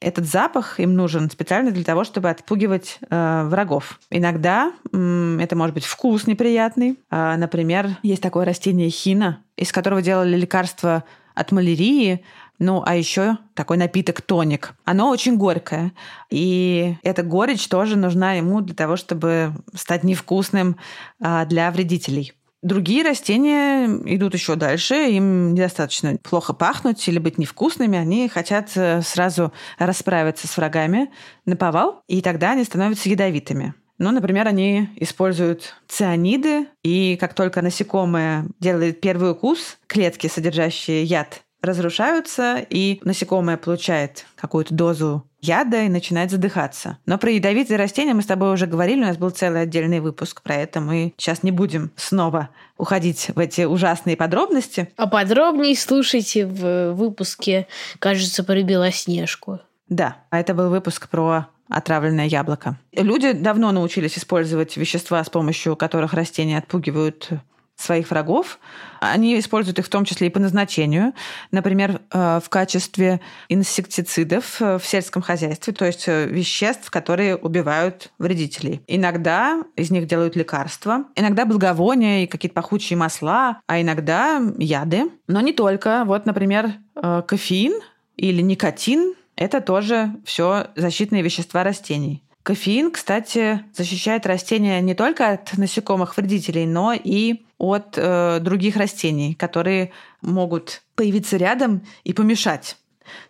этот 0.00 0.26
запах 0.26 0.78
им 0.78 0.94
нужен 0.94 1.30
специально 1.30 1.70
для 1.70 1.84
того, 1.84 2.04
чтобы 2.04 2.28
отпугивать 2.28 2.98
э, 3.08 3.44
врагов. 3.44 3.98
Иногда 4.10 4.72
э, 4.92 5.38
это 5.40 5.56
может 5.56 5.74
быть 5.74 5.84
вкус 5.84 6.26
неприятный. 6.26 6.98
Э, 7.10 7.36
например, 7.36 7.96
есть 8.02 8.22
такое 8.22 8.44
растение 8.44 8.90
хина, 8.90 9.42
из 9.56 9.72
которого 9.72 10.02
делали 10.02 10.36
лекарства 10.36 11.04
от 11.34 11.52
малярии, 11.52 12.24
ну, 12.58 12.82
а 12.84 12.94
еще 12.94 13.36
такой 13.54 13.76
напиток 13.76 14.22
тоник. 14.22 14.74
Оно 14.84 15.10
очень 15.10 15.36
горькое. 15.36 15.92
И 16.30 16.96
эта 17.02 17.22
горечь 17.22 17.68
тоже 17.68 17.96
нужна 17.96 18.34
ему 18.34 18.62
для 18.62 18.74
того, 18.74 18.96
чтобы 18.96 19.52
стать 19.74 20.04
невкусным 20.04 20.76
а, 21.20 21.44
для 21.44 21.70
вредителей. 21.70 22.32
Другие 22.62 23.04
растения 23.04 23.86
идут 24.06 24.34
еще 24.34 24.56
дальше, 24.56 24.94
им 25.10 25.54
недостаточно 25.54 26.16
плохо 26.22 26.52
пахнуть 26.52 27.06
или 27.06 27.18
быть 27.18 27.38
невкусными, 27.38 27.98
они 27.98 28.28
хотят 28.28 28.70
э, 28.76 29.02
сразу 29.02 29.52
расправиться 29.78 30.48
с 30.48 30.56
врагами 30.56 31.10
на 31.44 31.56
повал, 31.56 32.02
и 32.08 32.22
тогда 32.22 32.52
они 32.52 32.64
становятся 32.64 33.08
ядовитыми. 33.08 33.74
Ну, 33.98 34.10
например, 34.10 34.46
они 34.46 34.88
используют 34.96 35.74
цианиды, 35.86 36.66
и 36.82 37.16
как 37.20 37.34
только 37.34 37.62
насекомое 37.62 38.46
делает 38.58 39.00
первый 39.00 39.32
укус, 39.32 39.78
клетки, 39.86 40.26
содержащие 40.26 41.04
яд, 41.04 41.42
разрушаются, 41.62 42.64
и 42.68 43.00
насекомое 43.04 43.56
получает 43.56 44.26
какую-то 44.36 44.74
дозу 44.74 45.28
яда 45.46 45.82
и 45.82 45.88
начинает 45.88 46.30
задыхаться. 46.30 46.98
Но 47.06 47.18
про 47.18 47.30
ядовитые 47.30 47.78
растения 47.78 48.14
мы 48.14 48.22
с 48.22 48.26
тобой 48.26 48.52
уже 48.52 48.66
говорили, 48.66 49.02
у 49.02 49.06
нас 49.06 49.16
был 49.16 49.30
целый 49.30 49.62
отдельный 49.62 50.00
выпуск 50.00 50.42
про 50.42 50.56
это. 50.56 50.80
Мы 50.80 51.14
сейчас 51.16 51.42
не 51.42 51.50
будем 51.50 51.90
снова 51.96 52.50
уходить 52.76 53.30
в 53.34 53.38
эти 53.38 53.62
ужасные 53.62 54.16
подробности. 54.16 54.88
А 54.96 55.06
подробнее 55.06 55.76
слушайте 55.76 56.46
в 56.46 56.92
выпуске, 56.92 57.66
кажется, 57.98 58.44
про 58.44 58.62
Белоснежку. 58.62 59.60
Да, 59.88 60.16
а 60.30 60.40
это 60.40 60.54
был 60.54 60.68
выпуск 60.68 61.08
про 61.08 61.46
отравленное 61.68 62.26
яблоко. 62.26 62.78
Люди 62.92 63.32
давно 63.32 63.72
научились 63.72 64.18
использовать 64.18 64.76
вещества, 64.76 65.22
с 65.22 65.30
помощью 65.30 65.76
которых 65.76 66.12
растения 66.12 66.58
отпугивают 66.58 67.30
своих 67.76 68.10
врагов. 68.10 68.58
Они 69.00 69.38
используют 69.38 69.78
их 69.78 69.86
в 69.86 69.90
том 69.90 70.04
числе 70.04 70.28
и 70.28 70.30
по 70.30 70.40
назначению. 70.40 71.12
Например, 71.50 72.00
э, 72.10 72.40
в 72.42 72.48
качестве 72.48 73.20
инсектицидов 73.48 74.60
э, 74.60 74.78
в 74.78 74.86
сельском 74.86 75.22
хозяйстве, 75.22 75.72
то 75.72 75.84
есть 75.84 76.08
э, 76.08 76.26
веществ, 76.26 76.90
которые 76.90 77.36
убивают 77.36 78.10
вредителей. 78.18 78.80
Иногда 78.86 79.62
из 79.76 79.90
них 79.90 80.06
делают 80.06 80.36
лекарства, 80.36 81.04
иногда 81.14 81.44
благовония 81.44 82.24
и 82.24 82.26
какие-то 82.26 82.54
пахучие 82.54 82.96
масла, 82.96 83.60
а 83.66 83.80
иногда 83.80 84.42
яды. 84.58 85.10
Но 85.28 85.40
не 85.40 85.52
только. 85.52 86.04
Вот, 86.06 86.26
например, 86.26 86.72
кофеин 86.94 87.80
или 88.16 88.40
никотин– 88.40 89.14
это 89.36 89.60
тоже 89.60 90.12
все 90.24 90.68
защитные 90.76 91.22
вещества 91.22 91.62
растений. 91.62 92.22
Кофеин, 92.46 92.92
кстати, 92.92 93.64
защищает 93.74 94.24
растения 94.24 94.80
не 94.80 94.94
только 94.94 95.30
от 95.30 95.58
насекомых 95.58 96.16
вредителей, 96.16 96.64
но 96.64 96.92
и 96.92 97.44
от 97.58 97.94
э, 97.96 98.38
других 98.40 98.76
растений, 98.76 99.34
которые 99.34 99.92
могут 100.20 100.82
появиться 100.94 101.36
рядом 101.36 101.86
и 102.04 102.12
помешать 102.12 102.76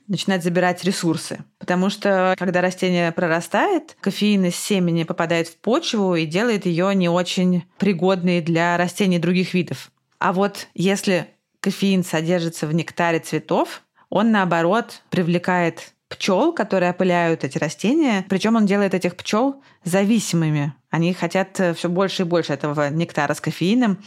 начинать 0.09 0.42
забирать 0.42 0.85
ресурсы. 0.85 1.45
Потому 1.59 1.90
что 1.90 2.35
когда 2.38 2.61
растение 2.61 3.12
прорастает, 3.12 3.97
кофеин 4.00 4.47
из 4.47 4.56
семени 4.56 5.04
попадает 5.04 5.49
в 5.49 5.56
почву 5.59 6.14
и 6.14 6.26
делает 6.26 6.66
ее 6.66 6.95
не 6.95 7.09
очень 7.09 7.64
пригодной 7.78 8.40
для 8.40 8.76
растений 8.76 9.18
других 9.18 9.54
видов. 9.54 9.90
А 10.18 10.33
вот 10.33 10.68
если 10.75 11.28
кофеин 11.61 12.04
содержится 12.04 12.66
в 12.66 12.75
нектаре 12.75 13.18
цветов, 13.18 13.83
он, 14.09 14.30
наоборот, 14.30 15.02
привлекает 15.11 15.92
пчел, 16.09 16.53
которые 16.53 16.91
опыляют 16.91 17.45
эти 17.45 17.59
растения. 17.59 18.25
Причем 18.29 18.57
он 18.57 18.67
делает 18.67 18.95
этих 18.95 19.17
пчел 19.17 19.63
зависимыми. 19.85 20.73
Они 20.91 21.13
хотят 21.13 21.59
э, 21.61 21.75
все 21.75 21.89
больше 21.89 22.23
и 22.23 22.27
больше 22.27 22.53
этого 22.53 22.91
нектара 22.91 23.35
с 23.35 23.41
кофеином. 23.41 24.03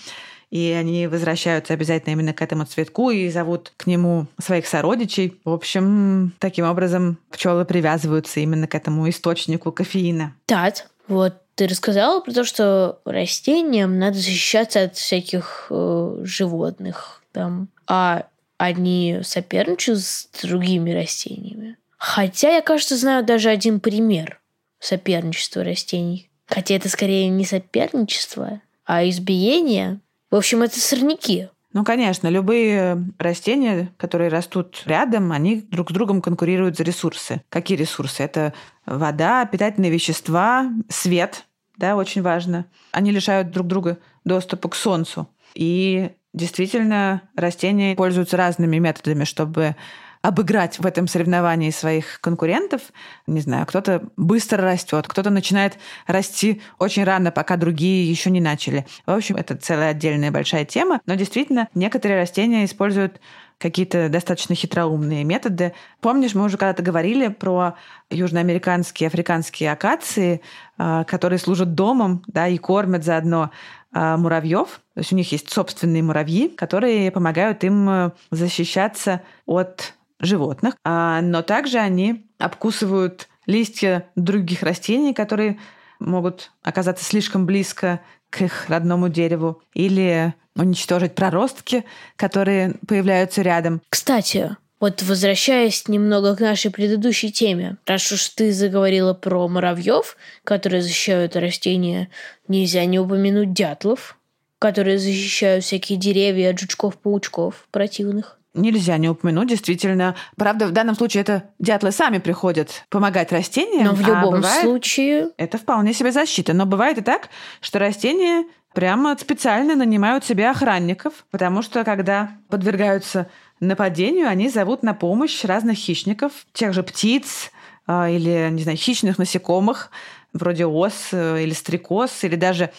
и 0.50 0.72
они 0.72 1.08
возвращаются 1.08 1.74
обязательно 1.74 2.14
именно 2.14 2.34
к 2.34 2.42
этому 2.42 2.66
цветку 2.66 3.12
и 3.12 3.30
зовут 3.30 3.72
к 3.78 3.86
нему 3.86 4.28
своих 4.40 4.66
сородичей. 4.66 5.40
В 5.46 5.52
общем, 5.52 6.34
таким 6.40 6.66
образом 6.66 7.20
пчелы 7.30 7.66
привязываются 7.66 8.40
именно 8.40 8.66
к 8.66 8.74
этому 8.74 9.08
источнику 9.10 9.72
кофеина. 9.72 10.34
Тат, 10.48 10.90
вот 11.08 11.36
ты 11.56 11.68
рассказала 11.68 12.22
про 12.22 12.32
то, 12.32 12.44
что 12.46 13.00
растениям 13.06 14.00
надо 14.00 14.16
защищаться 14.18 14.84
от 14.84 14.96
всяких 14.96 15.68
э, 15.70 16.22
животных 16.24 17.22
там, 17.32 17.68
а 17.88 18.26
они 18.58 19.20
соперничают 19.24 20.00
с 20.02 20.30
другими 20.42 20.92
растениями. 20.92 21.78
Хотя 22.00 22.56
я, 22.56 22.62
кажется, 22.62 22.96
знаю 22.96 23.26
даже 23.26 23.50
один 23.50 23.80
пример 23.82 24.40
соперничества 24.80 25.64
растений. 25.64 26.32
Хотя 26.48 26.76
это 26.76 26.90
скорее 26.90 27.28
не 27.28 27.46
соперничество, 27.46 28.62
а 28.86 29.08
избиение. 29.08 30.00
В 30.32 30.36
общем, 30.36 30.64
это 30.64 30.80
сорняки. 30.80 31.50
Ну, 31.74 31.84
конечно, 31.84 32.28
любые 32.30 33.06
растения, 33.20 33.92
которые 33.98 34.30
растут 34.30 34.82
рядом, 34.86 35.32
они 35.32 35.62
друг 35.62 35.92
с 35.92 35.94
другом 35.94 36.22
конкурируют 36.22 36.78
за 36.78 36.84
ресурсы. 36.84 37.44
Какие 37.50 37.78
ресурсы? 37.78 38.24
Это 38.24 38.54
вода, 38.86 39.46
питательные 39.46 39.92
вещества, 39.92 40.72
свет, 40.88 41.46
да, 41.78 41.96
очень 41.96 42.22
важно. 42.22 42.66
Они 42.92 43.12
лишают 43.12 43.52
друг 43.52 43.68
друга 43.68 44.00
доступа 44.24 44.70
к 44.70 44.76
солнцу. 44.76 45.30
И 45.54 46.12
действительно, 46.34 47.22
растения 47.36 47.96
пользуются 47.96 48.38
разными 48.38 48.78
методами, 48.78 49.26
чтобы 49.26 49.76
обыграть 50.22 50.80
в 50.80 50.86
этом 50.86 51.08
соревновании 51.08 51.72
своих 51.72 52.20
конкурентов. 52.22 52.82
Не 53.26 53.40
знаю, 53.40 53.66
кто-то 53.66 54.04
быстро 54.18 54.62
растет, 54.64 55.08
кто-то 55.08 55.30
начинает 55.30 55.78
расти 56.08 56.62
очень 56.78 57.04
рано, 57.06 57.32
пока 57.32 57.56
другие 57.56 58.10
еще 58.10 58.30
не 58.30 58.42
начали. 58.42 58.86
В 59.06 59.12
общем, 59.12 59.38
это 59.38 59.56
целая 59.56 59.92
отдельная 59.92 60.32
большая 60.32 60.66
тема. 60.66 61.00
Но 61.06 61.16
действительно, 61.16 61.70
некоторые 61.74 62.20
растения 62.20 62.66
используют 62.66 63.22
какие-то 63.60 64.10
достаточно 64.10 64.56
хитроумные 64.56 65.24
методы. 65.24 65.74
Помнишь, 66.02 66.34
мы 66.34 66.46
уже 66.46 66.58
когда-то 66.58 66.82
говорили 66.82 67.28
про 67.28 67.76
южноамериканские, 68.10 69.08
африканские 69.08 69.72
акации, 69.72 70.42
а, 70.78 71.04
которые 71.04 71.40
служат 71.40 71.76
домом 71.76 72.24
да, 72.28 72.48
и 72.48 72.58
кормят 72.58 73.04
заодно 73.04 73.52
а, 73.92 74.18
муравьев. 74.18 74.82
То 74.94 75.00
есть 75.00 75.12
у 75.12 75.16
них 75.16 75.32
есть 75.32 75.52
собственные 75.52 76.04
муравьи, 76.04 76.48
которые 76.48 77.12
помогают 77.12 77.64
им 77.64 77.90
э, 77.90 78.12
защищаться 78.32 79.22
от 79.46 79.94
животных, 80.20 80.76
а, 80.84 81.22
но 81.22 81.42
также 81.42 81.80
они 81.80 82.28
обкусывают 82.38 83.28
листья 83.46 84.08
других 84.16 84.64
растений, 84.64 85.14
которые 85.14 85.60
могут 86.00 86.52
оказаться 86.64 87.04
слишком 87.04 87.46
близко 87.46 88.02
к 88.30 88.42
их 88.42 88.70
родному 88.70 89.10
дереву, 89.10 89.62
или 89.74 90.34
уничтожить 90.56 91.16
проростки, 91.16 91.86
которые 92.16 92.76
появляются 92.88 93.42
рядом. 93.42 93.82
Кстати, 93.90 94.56
вот 94.80 95.02
возвращаясь 95.02 95.88
немного 95.88 96.36
к 96.36 96.40
нашей 96.40 96.72
предыдущей 96.72 97.32
теме, 97.32 97.78
раз 97.86 98.12
уж 98.12 98.30
ты 98.30 98.52
заговорила 98.54 99.14
про 99.14 99.48
муравьев, 99.48 100.16
которые 100.44 100.82
защищают 100.82 101.36
растения, 101.36 102.10
нельзя 102.48 102.86
не 102.86 103.00
упомянуть 103.00 103.54
дятлов, 103.54 104.18
которые 104.58 104.98
защищают 104.98 105.64
всякие 105.64 105.98
деревья 105.98 106.52
от 106.52 106.60
жучков-паучков 106.60 107.68
противных 107.72 108.39
нельзя 108.54 108.98
не 108.98 109.10
упомянуть, 109.10 109.50
действительно. 109.50 110.16
Правда, 110.36 110.68
в 110.68 110.72
данном 110.72 110.96
случае 110.96 111.22
это 111.22 111.50
дятлы 111.60 111.92
сами 111.92 112.18
приходят 112.18 112.86
помогать 112.90 113.32
растениям. 113.32 113.86
Но 113.86 113.94
в 113.94 114.02
а 114.02 114.08
любом 114.08 114.36
бывает, 114.36 114.62
случае... 114.62 115.30
Это 115.38 115.58
вполне 115.58 115.94
себе 115.94 116.12
защита. 116.12 116.54
Но 116.54 116.66
бывает 116.66 116.98
и 116.98 117.02
так, 117.02 117.30
что 117.62 117.80
растения 117.80 118.46
прямо 118.74 119.18
специально 119.18 119.76
нанимают 119.76 120.26
себе 120.26 120.50
охранников, 120.50 121.26
потому 121.32 121.62
что 121.62 121.84
когда 121.84 122.32
подвергаются 122.50 123.30
нападению, 123.60 124.28
они 124.28 124.50
зовут 124.50 124.84
на 124.84 124.94
помощь 124.94 125.44
разных 125.44 125.78
хищников, 125.78 126.32
тех 126.54 126.74
же 126.74 126.84
птиц 126.84 127.52
а, 127.88 128.10
или, 128.10 128.50
не 128.52 128.64
знаю, 128.64 128.78
хищных 128.78 129.18
насекомых, 129.18 129.92
вроде 130.34 130.66
ос 130.66 131.10
э, 131.12 131.44
или 131.44 131.54
стрекоз, 131.54 132.24
или 132.24 132.36
даже 132.36 132.72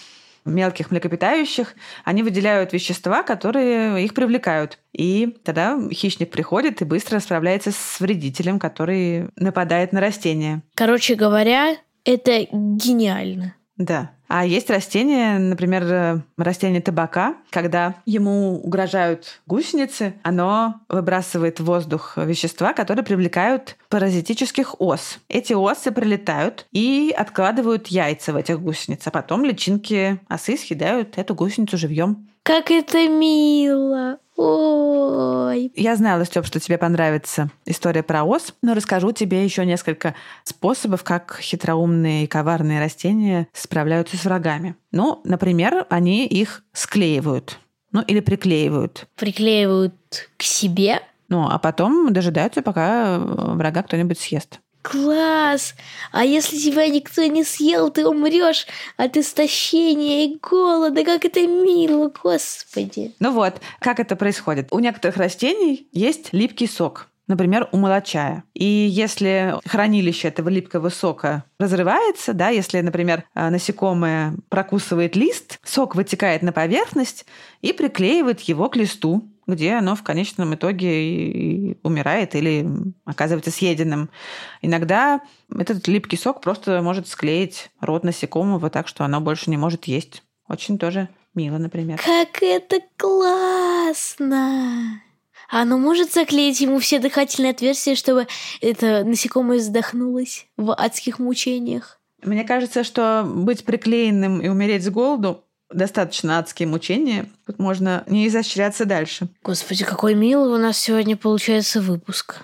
мелких 0.44 0.90
млекопитающих, 0.90 1.74
они 2.04 2.22
выделяют 2.22 2.72
вещества, 2.72 3.22
которые 3.22 4.04
их 4.04 4.14
привлекают. 4.14 4.78
И 4.92 5.36
тогда 5.44 5.78
хищник 5.92 6.30
приходит 6.30 6.82
и 6.82 6.84
быстро 6.84 7.18
справляется 7.20 7.72
с 7.72 8.00
вредителем, 8.00 8.58
который 8.58 9.28
нападает 9.36 9.92
на 9.92 10.00
растение. 10.00 10.62
Короче 10.74 11.14
говоря, 11.14 11.76
это 12.04 12.46
гениально. 12.50 13.54
Да. 13.76 14.12
А 14.32 14.46
есть 14.46 14.70
растение, 14.70 15.40
например, 15.40 15.82
э, 15.82 16.20
растение 16.36 16.80
табака, 16.80 17.34
когда 17.50 17.96
ему 18.06 18.60
угрожают 18.62 19.40
гусеницы, 19.48 20.14
оно 20.22 20.76
выбрасывает 20.88 21.58
в 21.58 21.64
воздух 21.64 22.16
вещества, 22.16 22.72
которые 22.72 23.04
привлекают 23.04 23.76
паразитических 23.88 24.80
ос. 24.80 25.18
Эти 25.28 25.52
осы 25.52 25.90
прилетают 25.90 26.66
и 26.70 27.12
откладывают 27.18 27.88
яйца 27.88 28.32
в 28.32 28.36
этих 28.36 28.60
гусениц, 28.60 29.04
а 29.04 29.10
потом 29.10 29.44
личинки 29.44 30.20
осы 30.28 30.56
съедают 30.56 31.18
эту 31.18 31.34
гусеницу 31.34 31.76
живьем. 31.76 32.28
Как 32.44 32.70
это 32.70 33.08
мило! 33.08 34.20
Ой. 34.42 35.70
Я 35.76 35.96
знала, 35.96 36.24
Степ, 36.24 36.46
что 36.46 36.60
тебе 36.60 36.78
понравится 36.78 37.50
история 37.66 38.02
про 38.02 38.24
ос, 38.24 38.54
но 38.62 38.72
расскажу 38.72 39.12
тебе 39.12 39.44
еще 39.44 39.66
несколько 39.66 40.14
способов, 40.44 41.04
как 41.04 41.38
хитроумные 41.42 42.24
и 42.24 42.26
коварные 42.26 42.80
растения 42.80 43.48
справляются 43.52 44.16
с 44.16 44.24
врагами. 44.24 44.76
Ну, 44.92 45.20
например, 45.24 45.86
они 45.90 46.26
их 46.26 46.62
склеивают. 46.72 47.58
Ну, 47.92 48.00
или 48.00 48.20
приклеивают. 48.20 49.08
Приклеивают 49.16 49.94
к 50.38 50.42
себе? 50.42 51.00
Ну, 51.28 51.46
а 51.46 51.58
потом 51.58 52.10
дожидаются, 52.10 52.62
пока 52.62 53.18
врага 53.18 53.82
кто-нибудь 53.82 54.18
съест. 54.18 54.60
Класс! 54.82 55.74
А 56.10 56.24
если 56.24 56.56
тебя 56.56 56.88
никто 56.88 57.24
не 57.24 57.44
съел, 57.44 57.90
ты 57.90 58.06
умрешь 58.06 58.66
от 58.96 59.16
истощения 59.16 60.26
и 60.26 60.38
голода. 60.40 61.04
Как 61.04 61.24
это 61.24 61.46
мило, 61.46 62.10
господи! 62.22 63.14
Ну 63.20 63.32
вот, 63.32 63.60
как 63.78 64.00
это 64.00 64.16
происходит? 64.16 64.68
У 64.70 64.78
некоторых 64.78 65.16
растений 65.16 65.88
есть 65.92 66.32
липкий 66.32 66.66
сок. 66.66 67.08
Например, 67.26 67.68
у 67.70 67.76
молочая. 67.76 68.42
И 68.54 68.64
если 68.64 69.54
хранилище 69.64 70.26
этого 70.26 70.48
липкого 70.48 70.88
сока 70.88 71.44
разрывается, 71.60 72.32
да, 72.32 72.48
если, 72.48 72.80
например, 72.80 73.22
насекомое 73.36 74.34
прокусывает 74.48 75.14
лист, 75.14 75.60
сок 75.62 75.94
вытекает 75.94 76.42
на 76.42 76.50
поверхность 76.50 77.26
и 77.60 77.72
приклеивает 77.72 78.40
его 78.40 78.68
к 78.68 78.74
листу 78.74 79.28
где 79.50 79.74
оно 79.74 79.94
в 79.94 80.02
конечном 80.02 80.54
итоге 80.54 81.08
и 81.08 81.78
умирает 81.82 82.34
или 82.34 82.66
оказывается 83.04 83.50
съеденным. 83.50 84.10
Иногда 84.62 85.20
этот 85.54 85.86
липкий 85.88 86.18
сок 86.18 86.40
просто 86.40 86.82
может 86.82 87.08
склеить 87.08 87.70
рот 87.80 88.04
насекомого 88.04 88.70
так, 88.70 88.88
что 88.88 89.04
оно 89.04 89.20
больше 89.20 89.50
не 89.50 89.56
может 89.56 89.84
есть. 89.84 90.22
Очень 90.48 90.78
тоже 90.78 91.08
мило, 91.34 91.58
например. 91.58 92.00
Как 92.04 92.42
это 92.42 92.80
классно! 92.96 94.40
А 95.50 95.62
оно 95.62 95.78
может 95.78 96.12
заклеить 96.12 96.60
ему 96.60 96.78
все 96.78 97.00
дыхательные 97.00 97.50
отверстия, 97.50 97.96
чтобы 97.96 98.28
это 98.60 99.04
насекомое 99.04 99.58
задохнулось 99.58 100.46
в 100.56 100.72
адских 100.72 101.18
мучениях? 101.18 102.00
Мне 102.22 102.44
кажется, 102.44 102.84
что 102.84 103.24
быть 103.26 103.64
приклеенным 103.64 104.40
и 104.40 104.48
умереть 104.48 104.84
с 104.84 104.90
голоду 104.90 105.44
достаточно 105.72 106.38
адские 106.38 106.68
мучения. 106.68 107.26
Тут 107.46 107.58
можно 107.58 108.04
не 108.06 108.26
изощряться 108.26 108.84
дальше. 108.84 109.28
Господи, 109.42 109.84
какой 109.84 110.14
милый 110.14 110.52
у 110.52 110.58
нас 110.58 110.78
сегодня 110.78 111.16
получается 111.16 111.80
выпуск. 111.80 112.40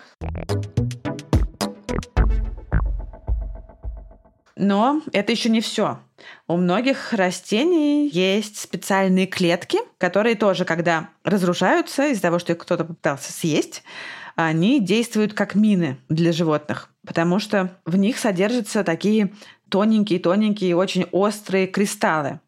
Но 4.56 5.02
это 5.12 5.32
еще 5.32 5.50
не 5.50 5.60
все. 5.60 5.98
У 6.48 6.56
многих 6.56 7.12
растений 7.12 8.08
есть 8.08 8.58
специальные 8.58 9.26
клетки, 9.26 9.78
которые 9.98 10.34
тоже, 10.34 10.64
когда 10.64 11.10
разрушаются 11.24 12.08
из-за 12.08 12.22
того, 12.22 12.38
что 12.38 12.52
их 12.52 12.58
кто-то 12.58 12.84
попытался 12.84 13.32
съесть, 13.32 13.82
они 14.34 14.80
действуют 14.80 15.34
как 15.34 15.54
мины 15.54 15.98
для 16.08 16.32
животных, 16.32 16.90
потому 17.06 17.38
что 17.38 17.76
в 17.84 17.96
них 17.96 18.18
содержатся 18.18 18.84
такие 18.84 19.32
тоненькие-тоненькие, 19.70 20.76
очень 20.76 21.04
острые 21.10 21.66
кристаллы. 21.66 22.40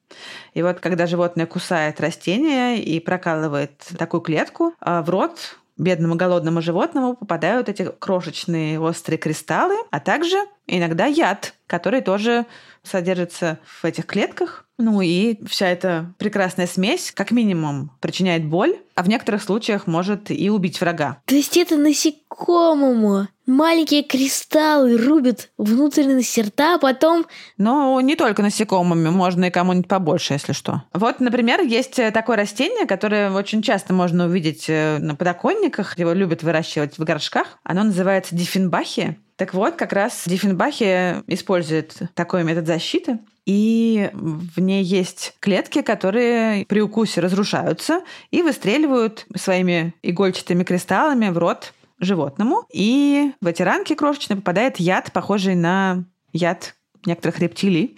И 0.54 0.62
вот 0.62 0.80
когда 0.80 1.06
животное 1.06 1.46
кусает 1.46 2.00
растение 2.00 2.82
и 2.82 3.00
прокалывает 3.00 3.72
такую 3.98 4.20
клетку, 4.20 4.74
а 4.80 5.02
в 5.02 5.10
рот 5.10 5.58
бедному 5.78 6.16
голодному 6.16 6.60
животному 6.60 7.14
попадают 7.14 7.68
эти 7.68 7.90
крошечные 7.98 8.80
острые 8.80 9.18
кристаллы, 9.18 9.76
а 9.90 10.00
также 10.00 10.36
иногда 10.66 11.06
яд, 11.06 11.54
который 11.66 12.00
тоже 12.00 12.46
содержится 12.82 13.58
в 13.64 13.84
этих 13.84 14.06
клетках. 14.06 14.64
Ну 14.76 15.00
и 15.00 15.44
вся 15.46 15.68
эта 15.68 16.14
прекрасная 16.18 16.66
смесь 16.66 17.12
как 17.12 17.30
минимум 17.30 17.90
причиняет 18.00 18.44
боль, 18.44 18.76
а 18.94 19.02
в 19.02 19.08
некоторых 19.08 19.42
случаях 19.42 19.86
может 19.86 20.30
и 20.30 20.50
убить 20.50 20.80
врага. 20.80 21.20
То 21.24 21.34
есть 21.34 21.56
это 21.56 21.76
насекомому 21.76 23.28
маленькие 23.48 24.04
кристаллы 24.04 24.96
рубят 24.96 25.50
внутренности 25.58 26.40
рта, 26.40 26.74
а 26.74 26.78
потом... 26.78 27.26
Но 27.56 28.00
не 28.00 28.14
только 28.14 28.42
насекомыми, 28.42 29.08
можно 29.08 29.46
и 29.46 29.50
кому-нибудь 29.50 29.88
побольше, 29.88 30.34
если 30.34 30.52
что. 30.52 30.84
Вот, 30.92 31.18
например, 31.18 31.62
есть 31.62 31.98
э, 31.98 32.12
такое 32.12 32.36
растение, 32.36 32.86
которое 32.86 33.32
очень 33.32 33.62
часто 33.62 33.92
можно 33.92 34.26
увидеть 34.26 34.66
э, 34.68 34.98
на 34.98 35.16
подоконниках. 35.16 35.98
Его 35.98 36.12
любят 36.12 36.42
выращивать 36.42 36.98
в 36.98 37.04
горшках. 37.04 37.58
Оно 37.64 37.84
называется 37.84 38.36
диффенбахия. 38.36 39.16
Так 39.36 39.54
вот, 39.54 39.76
как 39.76 39.92
раз 39.92 40.24
Диффенбахи 40.26 41.22
использует 41.28 41.94
такой 42.14 42.42
метод 42.42 42.66
защиты. 42.66 43.20
И 43.46 44.10
в 44.12 44.60
ней 44.60 44.82
есть 44.82 45.34
клетки, 45.38 45.80
которые 45.80 46.66
при 46.66 46.82
укусе 46.82 47.20
разрушаются 47.20 48.02
и 48.32 48.42
выстреливают 48.42 49.26
своими 49.36 49.94
игольчатыми 50.02 50.64
кристаллами 50.64 51.28
в 51.30 51.38
рот 51.38 51.72
животному. 52.00 52.64
И 52.72 53.32
в 53.40 53.46
эти 53.46 53.62
ранки 53.62 53.94
крошечные 53.94 54.36
попадает 54.36 54.78
яд, 54.78 55.12
похожий 55.12 55.54
на 55.54 56.04
яд 56.32 56.74
некоторых 57.06 57.38
рептилий. 57.38 57.96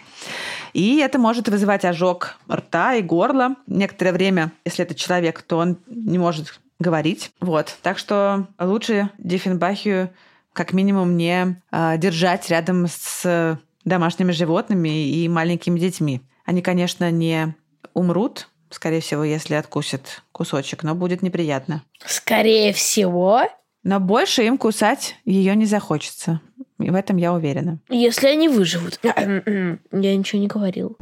И 0.73 0.99
это 0.99 1.19
может 1.19 1.49
вызывать 1.49 1.85
ожог 1.85 2.37
рта 2.51 2.95
и 2.95 3.03
горла. 3.03 3.57
Некоторое 3.67 4.13
время, 4.13 4.53
если 4.65 4.85
это 4.85 4.95
человек, 4.95 5.43
то 5.43 5.59
он 5.59 5.79
не 5.87 6.19
может 6.19 6.61
говорить. 6.79 7.33
Вот. 7.41 7.77
Так 7.83 7.99
что 7.99 8.47
лучше 8.59 9.11
Диффенбахию 9.19 10.11
как 10.53 10.73
минимум 10.73 11.17
не 11.17 11.61
э, 11.71 11.99
держать 11.99 12.49
рядом 12.49 12.87
с 12.89 13.59
домашними 13.85 14.33
животными 14.33 15.09
и 15.09 15.29
маленькими 15.29 15.79
детьми. 15.79 16.23
Они, 16.45 16.63
конечно, 16.63 17.11
не 17.11 17.55
умрут, 17.95 18.49
скорее 18.71 19.01
всего, 19.01 19.25
если 19.25 19.55
откусят 19.55 20.23
кусочек, 20.33 20.83
но 20.83 20.95
будет 20.95 21.23
неприятно. 21.23 21.83
Скорее 22.05 22.73
всего. 22.73 23.43
Но 23.83 23.99
больше 23.99 24.43
им 24.45 24.59
кусать 24.59 25.17
ее 25.25 25.57
не 25.57 25.67
захочется. 25.67 26.41
И 26.79 26.91
в 26.91 26.95
этом 26.95 27.17
я 27.17 27.33
уверена. 27.33 27.79
Если 27.89 28.27
они 28.27 28.49
выживут. 28.49 28.99
Я 29.03 29.43
ничего 29.93 30.41
не 30.41 30.49
говорил. 30.49 30.97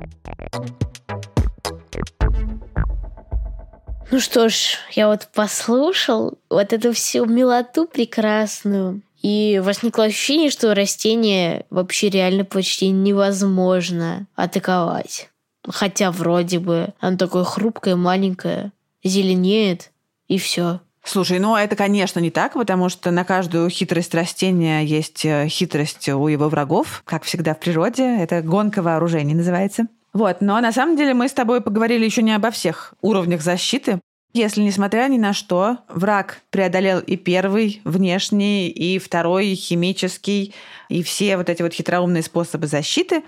Ну 4.10 4.20
что 4.20 4.48
ж, 4.48 4.78
я 4.92 5.08
вот 5.08 5.28
послушал 5.34 6.38
вот 6.48 6.72
эту 6.72 6.92
всю 6.92 7.26
милоту 7.26 7.86
прекрасную. 7.86 9.02
И 9.20 9.60
возникло 9.62 10.04
ощущение, 10.04 10.50
что 10.50 10.74
растение 10.74 11.66
вообще 11.70 12.08
реально 12.08 12.44
почти 12.44 12.88
невозможно 12.88 14.26
атаковать. 14.34 15.28
Хотя 15.66 16.10
вроде 16.10 16.60
бы 16.60 16.94
оно 17.00 17.18
такое 17.18 17.44
хрупкое, 17.44 17.96
маленькое, 17.96 18.72
зеленеет, 19.04 19.90
и 20.28 20.38
все. 20.38 20.80
Слушай, 21.08 21.38
ну 21.38 21.56
это, 21.56 21.74
конечно, 21.74 22.20
не 22.20 22.30
так, 22.30 22.52
потому 22.52 22.90
что 22.90 23.10
на 23.10 23.24
каждую 23.24 23.70
хитрость 23.70 24.14
растения 24.14 24.84
есть 24.84 25.24
э, 25.24 25.48
хитрость 25.48 26.06
у 26.10 26.28
его 26.28 26.50
врагов, 26.50 27.02
как 27.06 27.22
всегда 27.22 27.54
в 27.54 27.60
природе. 27.60 28.02
Это 28.02 28.42
гонка 28.42 28.82
вооружений 28.82 29.34
называется. 29.34 29.86
Вот, 30.12 30.42
но 30.42 30.60
на 30.60 30.70
самом 30.70 30.98
деле 30.98 31.14
мы 31.14 31.28
с 31.28 31.32
тобой 31.32 31.62
поговорили 31.62 32.04
еще 32.04 32.20
не 32.20 32.32
обо 32.32 32.50
всех 32.50 32.92
уровнях 33.00 33.40
защиты. 33.40 34.00
Если, 34.34 34.60
несмотря 34.60 35.08
ни 35.08 35.16
на 35.16 35.32
что, 35.32 35.78
враг 35.88 36.42
преодолел 36.50 37.00
и 37.00 37.16
первый 37.16 37.80
внешний, 37.84 38.68
и 38.68 38.98
второй 38.98 39.54
химический, 39.54 40.54
и 40.90 41.02
все 41.02 41.38
вот 41.38 41.48
эти 41.48 41.62
вот 41.62 41.72
хитроумные 41.72 42.22
способы 42.22 42.66
защиты, 42.66 43.22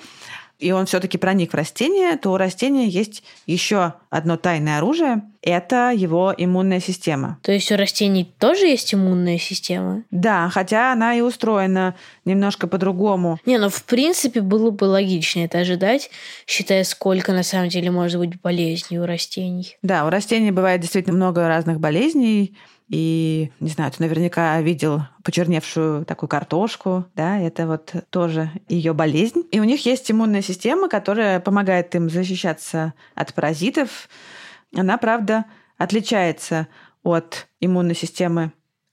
и 0.60 0.72
он 0.72 0.86
все-таки 0.86 1.18
проник 1.18 1.52
в 1.52 1.56
растение, 1.56 2.16
то 2.16 2.32
у 2.32 2.36
растения 2.36 2.86
есть 2.86 3.22
еще 3.46 3.94
одно 4.10 4.36
тайное 4.36 4.78
оружие– 4.78 5.22
это 5.42 5.90
его 5.94 6.34
иммунная 6.36 6.80
система. 6.80 7.38
То 7.42 7.52
есть 7.52 7.72
у 7.72 7.76
растений 7.76 8.30
тоже 8.38 8.66
есть 8.66 8.92
иммунная 8.92 9.38
система? 9.38 10.04
Да, 10.10 10.50
хотя 10.50 10.92
она 10.92 11.14
и 11.14 11.22
устроена 11.22 11.94
немножко 12.24 12.66
по-другому. 12.66 13.38
Не, 13.46 13.58
ну 13.58 13.70
в 13.70 13.82
принципе 13.84 14.42
было 14.42 14.70
бы 14.70 14.84
логично 14.84 15.40
это 15.40 15.58
ожидать, 15.58 16.10
считая, 16.46 16.84
сколько 16.84 17.32
на 17.32 17.42
самом 17.42 17.68
деле 17.68 17.90
может 17.90 18.20
быть 18.20 18.40
болезней 18.40 18.98
у 18.98 19.06
растений. 19.06 19.78
Да, 19.82 20.04
у 20.06 20.10
растений 20.10 20.50
бывает 20.50 20.80
действительно 20.80 21.16
много 21.16 21.48
разных 21.48 21.80
болезней, 21.80 22.54
и, 22.90 23.52
не 23.60 23.70
знаю, 23.70 23.92
ты 23.92 24.02
наверняка 24.02 24.60
видел 24.60 25.02
почерневшую 25.22 26.04
такую 26.04 26.28
картошку, 26.28 27.04
да, 27.14 27.38
это 27.38 27.68
вот 27.68 27.94
тоже 28.10 28.50
ее 28.68 28.92
болезнь. 28.94 29.44
И 29.52 29.60
у 29.60 29.64
них 29.64 29.86
есть 29.86 30.10
иммунная 30.10 30.42
система, 30.42 30.88
которая 30.88 31.38
помогает 31.38 31.94
им 31.94 32.10
защищаться 32.10 32.94
от 33.14 33.32
паразитов. 33.32 34.08
Она, 34.76 34.98
правда, 34.98 35.44
отличается 35.78 36.66
от 37.04 37.46
иммунной 37.60 37.94
системы 37.94 38.52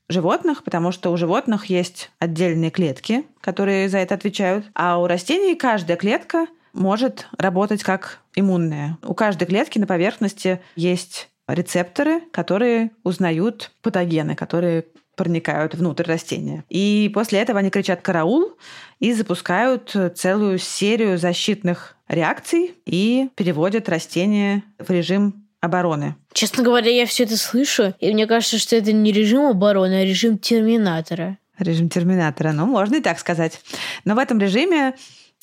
животных, 0.10 0.64
потому 0.64 0.92
что 0.92 1.12
у 1.12 1.18
животных 1.18 1.66
есть 1.66 2.12
отдельные 2.20 2.70
клетки, 2.70 3.26
которые 3.42 3.90
за 3.90 3.98
это 3.98 4.14
отвечают, 4.14 4.66
а 4.76 5.00
у 5.00 5.08
растений 5.08 5.56
каждая 5.56 5.98
клетка 5.98 6.46
может 6.72 7.28
работать 7.36 7.82
как 7.82 8.20
иммунная. 8.36 9.00
У 9.02 9.16
каждой 9.16 9.48
клетки 9.48 9.80
на 9.80 9.88
поверхности 9.88 10.62
есть 10.76 11.30
рецепторы, 11.48 12.22
которые 12.32 12.92
узнают 13.04 13.72
патогены, 13.82 14.36
которые 14.36 14.86
проникают 15.16 15.74
внутрь 15.74 16.04
растения. 16.04 16.64
И 16.70 17.10
после 17.14 17.40
этого 17.40 17.60
они 17.60 17.72
кричат 17.72 18.02
«караул» 18.02 18.58
и 19.00 19.14
запускают 19.14 19.96
целую 20.16 20.60
серию 20.60 21.18
защитных 21.18 21.98
реакций 22.08 22.76
и 22.86 23.30
переводят 23.36 23.90
растение 23.90 24.64
в 24.78 24.90
режим 24.92 25.48
обороны. 25.60 26.16
Честно 26.34 26.64
говоря, 26.64 26.92
я 26.92 27.06
все 27.06 27.24
это 27.24 27.36
слышу, 27.36 27.96
и 28.00 28.14
мне 28.14 28.28
кажется, 28.28 28.60
что 28.60 28.76
это 28.76 28.92
не 28.92 29.12
режим 29.12 29.46
обороны, 29.48 30.02
а 30.02 30.06
режим 30.06 30.38
терминатора. 30.38 31.38
Режим 31.58 31.90
терминатора, 31.90 32.52
ну, 32.52 32.68
можно 32.68 32.98
и 32.98 33.02
так 33.02 33.18
сказать. 33.18 33.60
Но 34.06 34.14
в 34.14 34.20
этом 34.20 34.40
режиме 34.40 34.94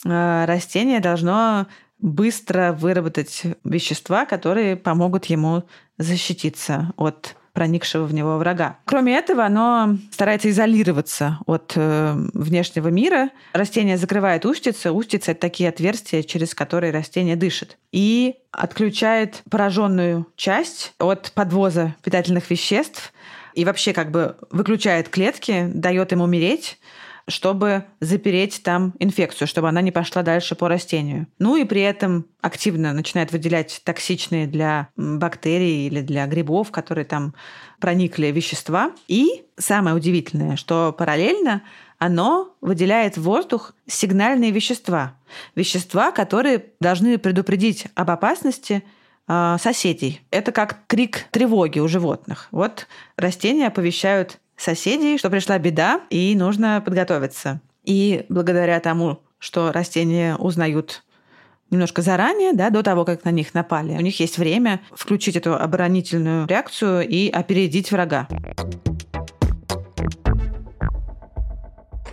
э, 0.04 0.44
растение 0.44 1.00
должно 1.00 1.66
быстро 2.04 2.76
выработать 2.78 3.42
вещества, 3.64 4.26
которые 4.26 4.76
помогут 4.76 5.24
ему 5.24 5.64
защититься 5.96 6.92
от 6.98 7.34
проникшего 7.54 8.04
в 8.04 8.12
него 8.12 8.36
врага. 8.36 8.78
Кроме 8.84 9.16
этого, 9.16 9.44
оно 9.44 9.96
старается 10.12 10.50
изолироваться 10.50 11.38
от 11.46 11.72
э, 11.76 12.14
внешнего 12.34 12.88
мира. 12.88 13.30
Растение 13.54 13.96
закрывает 13.96 14.44
устицы. 14.44 14.90
Устицы— 14.90 15.30
это 15.32 15.40
такие 15.40 15.70
отверстия, 15.70 16.22
через 16.24 16.54
которые 16.54 16.92
растение 16.92 17.36
дышит. 17.36 17.78
И 17.90 18.34
отключает 18.50 19.42
пораженную 19.48 20.26
часть 20.36 20.92
от 20.98 21.32
подвоза 21.32 21.94
питательных 22.02 22.50
веществ 22.50 23.14
и 23.54 23.64
вообще 23.64 23.94
как 23.94 24.10
бы 24.10 24.36
выключает 24.50 25.08
клетки, 25.08 25.70
дает 25.72 26.12
им 26.12 26.20
умереть, 26.20 26.78
чтобы 27.26 27.84
запереть 28.00 28.62
там 28.62 28.94
инфекцию, 28.98 29.48
чтобы 29.48 29.68
она 29.68 29.80
не 29.80 29.90
пошла 29.90 30.22
дальше 30.22 30.54
по 30.54 30.68
растению. 30.68 31.26
Ну 31.38 31.56
и 31.56 31.64
при 31.64 31.80
этом 31.80 32.26
активно 32.40 32.92
начинает 32.92 33.32
выделять 33.32 33.80
токсичные 33.84 34.46
для 34.46 34.88
бактерий 34.96 35.86
или 35.86 36.00
для 36.00 36.26
грибов, 36.26 36.70
которые 36.70 37.04
там 37.04 37.34
проникли 37.80 38.26
вещества. 38.26 38.92
И 39.08 39.44
самое 39.56 39.96
удивительное, 39.96 40.56
что 40.56 40.94
параллельно 40.96 41.62
оно 41.98 42.54
выделяет 42.60 43.16
в 43.16 43.22
воздух 43.22 43.72
сигнальные 43.86 44.50
вещества. 44.50 45.14
Вещества, 45.54 46.10
которые 46.10 46.66
должны 46.80 47.18
предупредить 47.18 47.86
об 47.94 48.10
опасности 48.10 48.82
а, 49.26 49.56
соседей. 49.58 50.20
Это 50.30 50.52
как 50.52 50.80
крик 50.86 51.26
тревоги 51.30 51.78
у 51.78 51.88
животных. 51.88 52.48
Вот 52.50 52.86
растения 53.16 53.68
оповещают 53.68 54.38
соседей, 54.56 55.18
что 55.18 55.30
пришла 55.30 55.58
беда 55.58 56.00
и 56.10 56.34
нужно 56.36 56.82
подготовиться. 56.84 57.60
И 57.84 58.24
благодаря 58.28 58.80
тому, 58.80 59.20
что 59.38 59.72
растения 59.72 60.36
узнают 60.36 61.02
немножко 61.70 62.02
заранее, 62.02 62.52
да, 62.52 62.70
до 62.70 62.82
того, 62.82 63.04
как 63.04 63.24
на 63.24 63.30
них 63.30 63.52
напали. 63.52 63.92
У 63.92 64.00
них 64.00 64.20
есть 64.20 64.38
время 64.38 64.80
включить 64.92 65.36
эту 65.36 65.54
оборонительную 65.54 66.46
реакцию 66.46 67.06
и 67.06 67.28
опередить 67.28 67.90
врага. 67.90 68.28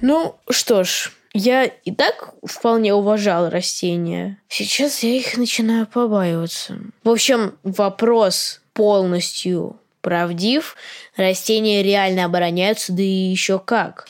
Ну 0.01 0.35
что 0.49 0.83
ж, 0.83 1.11
я 1.33 1.65
и 1.65 1.91
так 1.91 2.33
вполне 2.43 2.93
уважал 2.93 3.49
растения. 3.49 4.39
Сейчас 4.49 5.03
я 5.03 5.15
их 5.15 5.37
начинаю 5.37 5.85
побаиваться. 5.85 6.79
В 7.03 7.09
общем, 7.09 7.53
вопрос 7.63 8.61
полностью 8.73 9.77
правдив, 10.01 10.75
растения 11.15 11.83
реально 11.83 12.25
обороняются, 12.25 12.93
да 12.93 13.01
и 13.01 13.05
еще 13.05 13.59
как. 13.59 14.09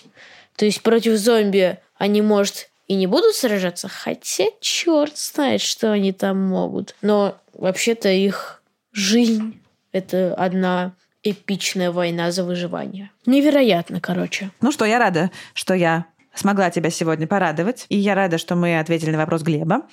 То 0.55 0.65
есть 0.65 0.81
против 0.81 1.17
зомби 1.17 1.77
они, 1.97 2.21
может, 2.21 2.69
и 2.87 2.95
не 2.95 3.07
будут 3.07 3.35
сражаться, 3.35 3.87
хотя 3.87 4.45
черт 4.59 5.17
знает, 5.17 5.61
что 5.61 5.91
они 5.91 6.11
там 6.11 6.39
могут. 6.41 6.95
Но 7.01 7.37
вообще-то 7.53 8.09
их 8.09 8.61
жизнь— 8.91 9.61
это 9.91 10.33
одна 10.35 10.93
эпичная 11.23 11.91
война 11.91 12.31
за 12.31 12.43
выживание. 12.43 13.11
Невероятно, 13.25 14.01
короче. 14.01 14.51
Ну 14.59 14.71
что, 14.71 14.85
я 14.85 14.99
рада, 14.99 15.31
что 15.53 15.73
я 15.73 16.05
смогла 16.33 16.69
тебя 16.71 16.89
сегодня 16.89 17.27
порадовать. 17.27 17.85
И 17.89 17.97
я 17.97 18.15
рада, 18.15 18.37
что 18.37 18.55
мы 18.55 18.79
ответили 18.79 19.11
на 19.11 19.17
вопрос 19.17 19.43
Глеба. 19.43 19.83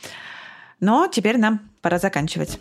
Но 0.81 1.09
теперь 1.09 1.39
нам 1.39 1.61
пора 1.83 1.99
заканчивать. 1.99 2.59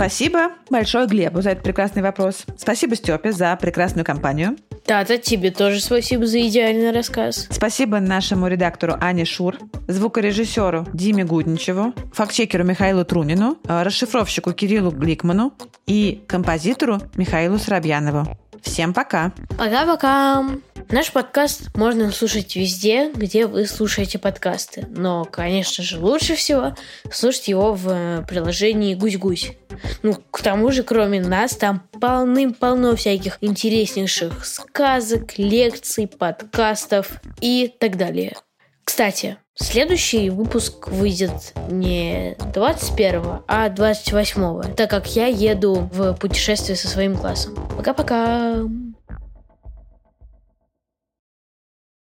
Спасибо 0.00 0.52
большое 0.70 1.06
Глебу 1.06 1.42
за 1.42 1.50
этот 1.50 1.62
прекрасный 1.62 2.00
вопрос. 2.00 2.46
Спасибо 2.56 2.96
Степе 2.96 3.32
за 3.32 3.54
прекрасную 3.56 4.02
компанию. 4.02 4.56
Тата, 4.86 5.18
тебе 5.18 5.50
тоже 5.50 5.78
спасибо 5.78 6.24
за 6.24 6.40
идеальный 6.48 6.90
рассказ. 6.90 7.46
Спасибо 7.50 8.00
нашему 8.00 8.46
редактору 8.46 8.94
Ане 8.98 9.26
Шур, 9.26 9.58
звукорежиссеру 9.88 10.86
Диме 10.94 11.24
Гудничеву, 11.24 11.92
фактчекеру 12.14 12.64
Михаилу 12.64 13.04
Трунину, 13.04 13.58
э, 13.68 13.82
расшифровщику 13.82 14.54
Кириллу 14.54 14.90
Гликману 14.90 15.52
и 15.86 16.24
композитору 16.26 17.00
Михаилу 17.16 17.58
Соробьянову. 17.58 18.26
Всем 18.62 18.92
пока! 18.92 19.32
Пока-пока! 19.58 20.44
Наш 20.90 21.12
подкаст 21.12 21.74
можно 21.76 22.10
слушать 22.10 22.56
везде, 22.56 23.12
где 23.12 23.46
вы 23.46 23.66
слушаете 23.66 24.18
подкасты. 24.18 24.86
Но, 24.90 25.24
конечно 25.24 25.84
же, 25.84 25.98
лучше 25.98 26.34
всего 26.34 26.74
слушать 27.12 27.48
его 27.48 27.74
в 27.74 27.88
э, 27.88 28.24
приложении 28.28 28.94
«Гусь-гусь». 28.94 29.52
Ну, 30.02 30.14
к 30.30 30.42
тому 30.42 30.72
же, 30.72 30.82
кроме 30.82 31.20
нас, 31.20 31.56
там 31.56 31.88
полным-полно 32.00 32.96
всяких 32.96 33.38
интереснейших 33.40 34.44
сказок, 34.44 35.38
лекций, 35.38 36.08
подкастов 36.08 37.20
и 37.40 37.72
так 37.78 37.96
далее. 37.96 38.36
Кстати, 38.84 39.38
следующий 39.60 40.30
выпуск 40.30 40.88
выйдет 40.88 41.54
не 41.70 42.36
21, 42.52 43.22
а 43.46 43.68
28, 43.68 44.74
так 44.74 44.90
как 44.90 45.14
я 45.14 45.26
еду 45.26 45.88
в 45.92 46.14
путешествие 46.14 46.76
со 46.76 46.88
своим 46.88 47.16
классом. 47.16 47.54
Пока-пока! 47.76 48.56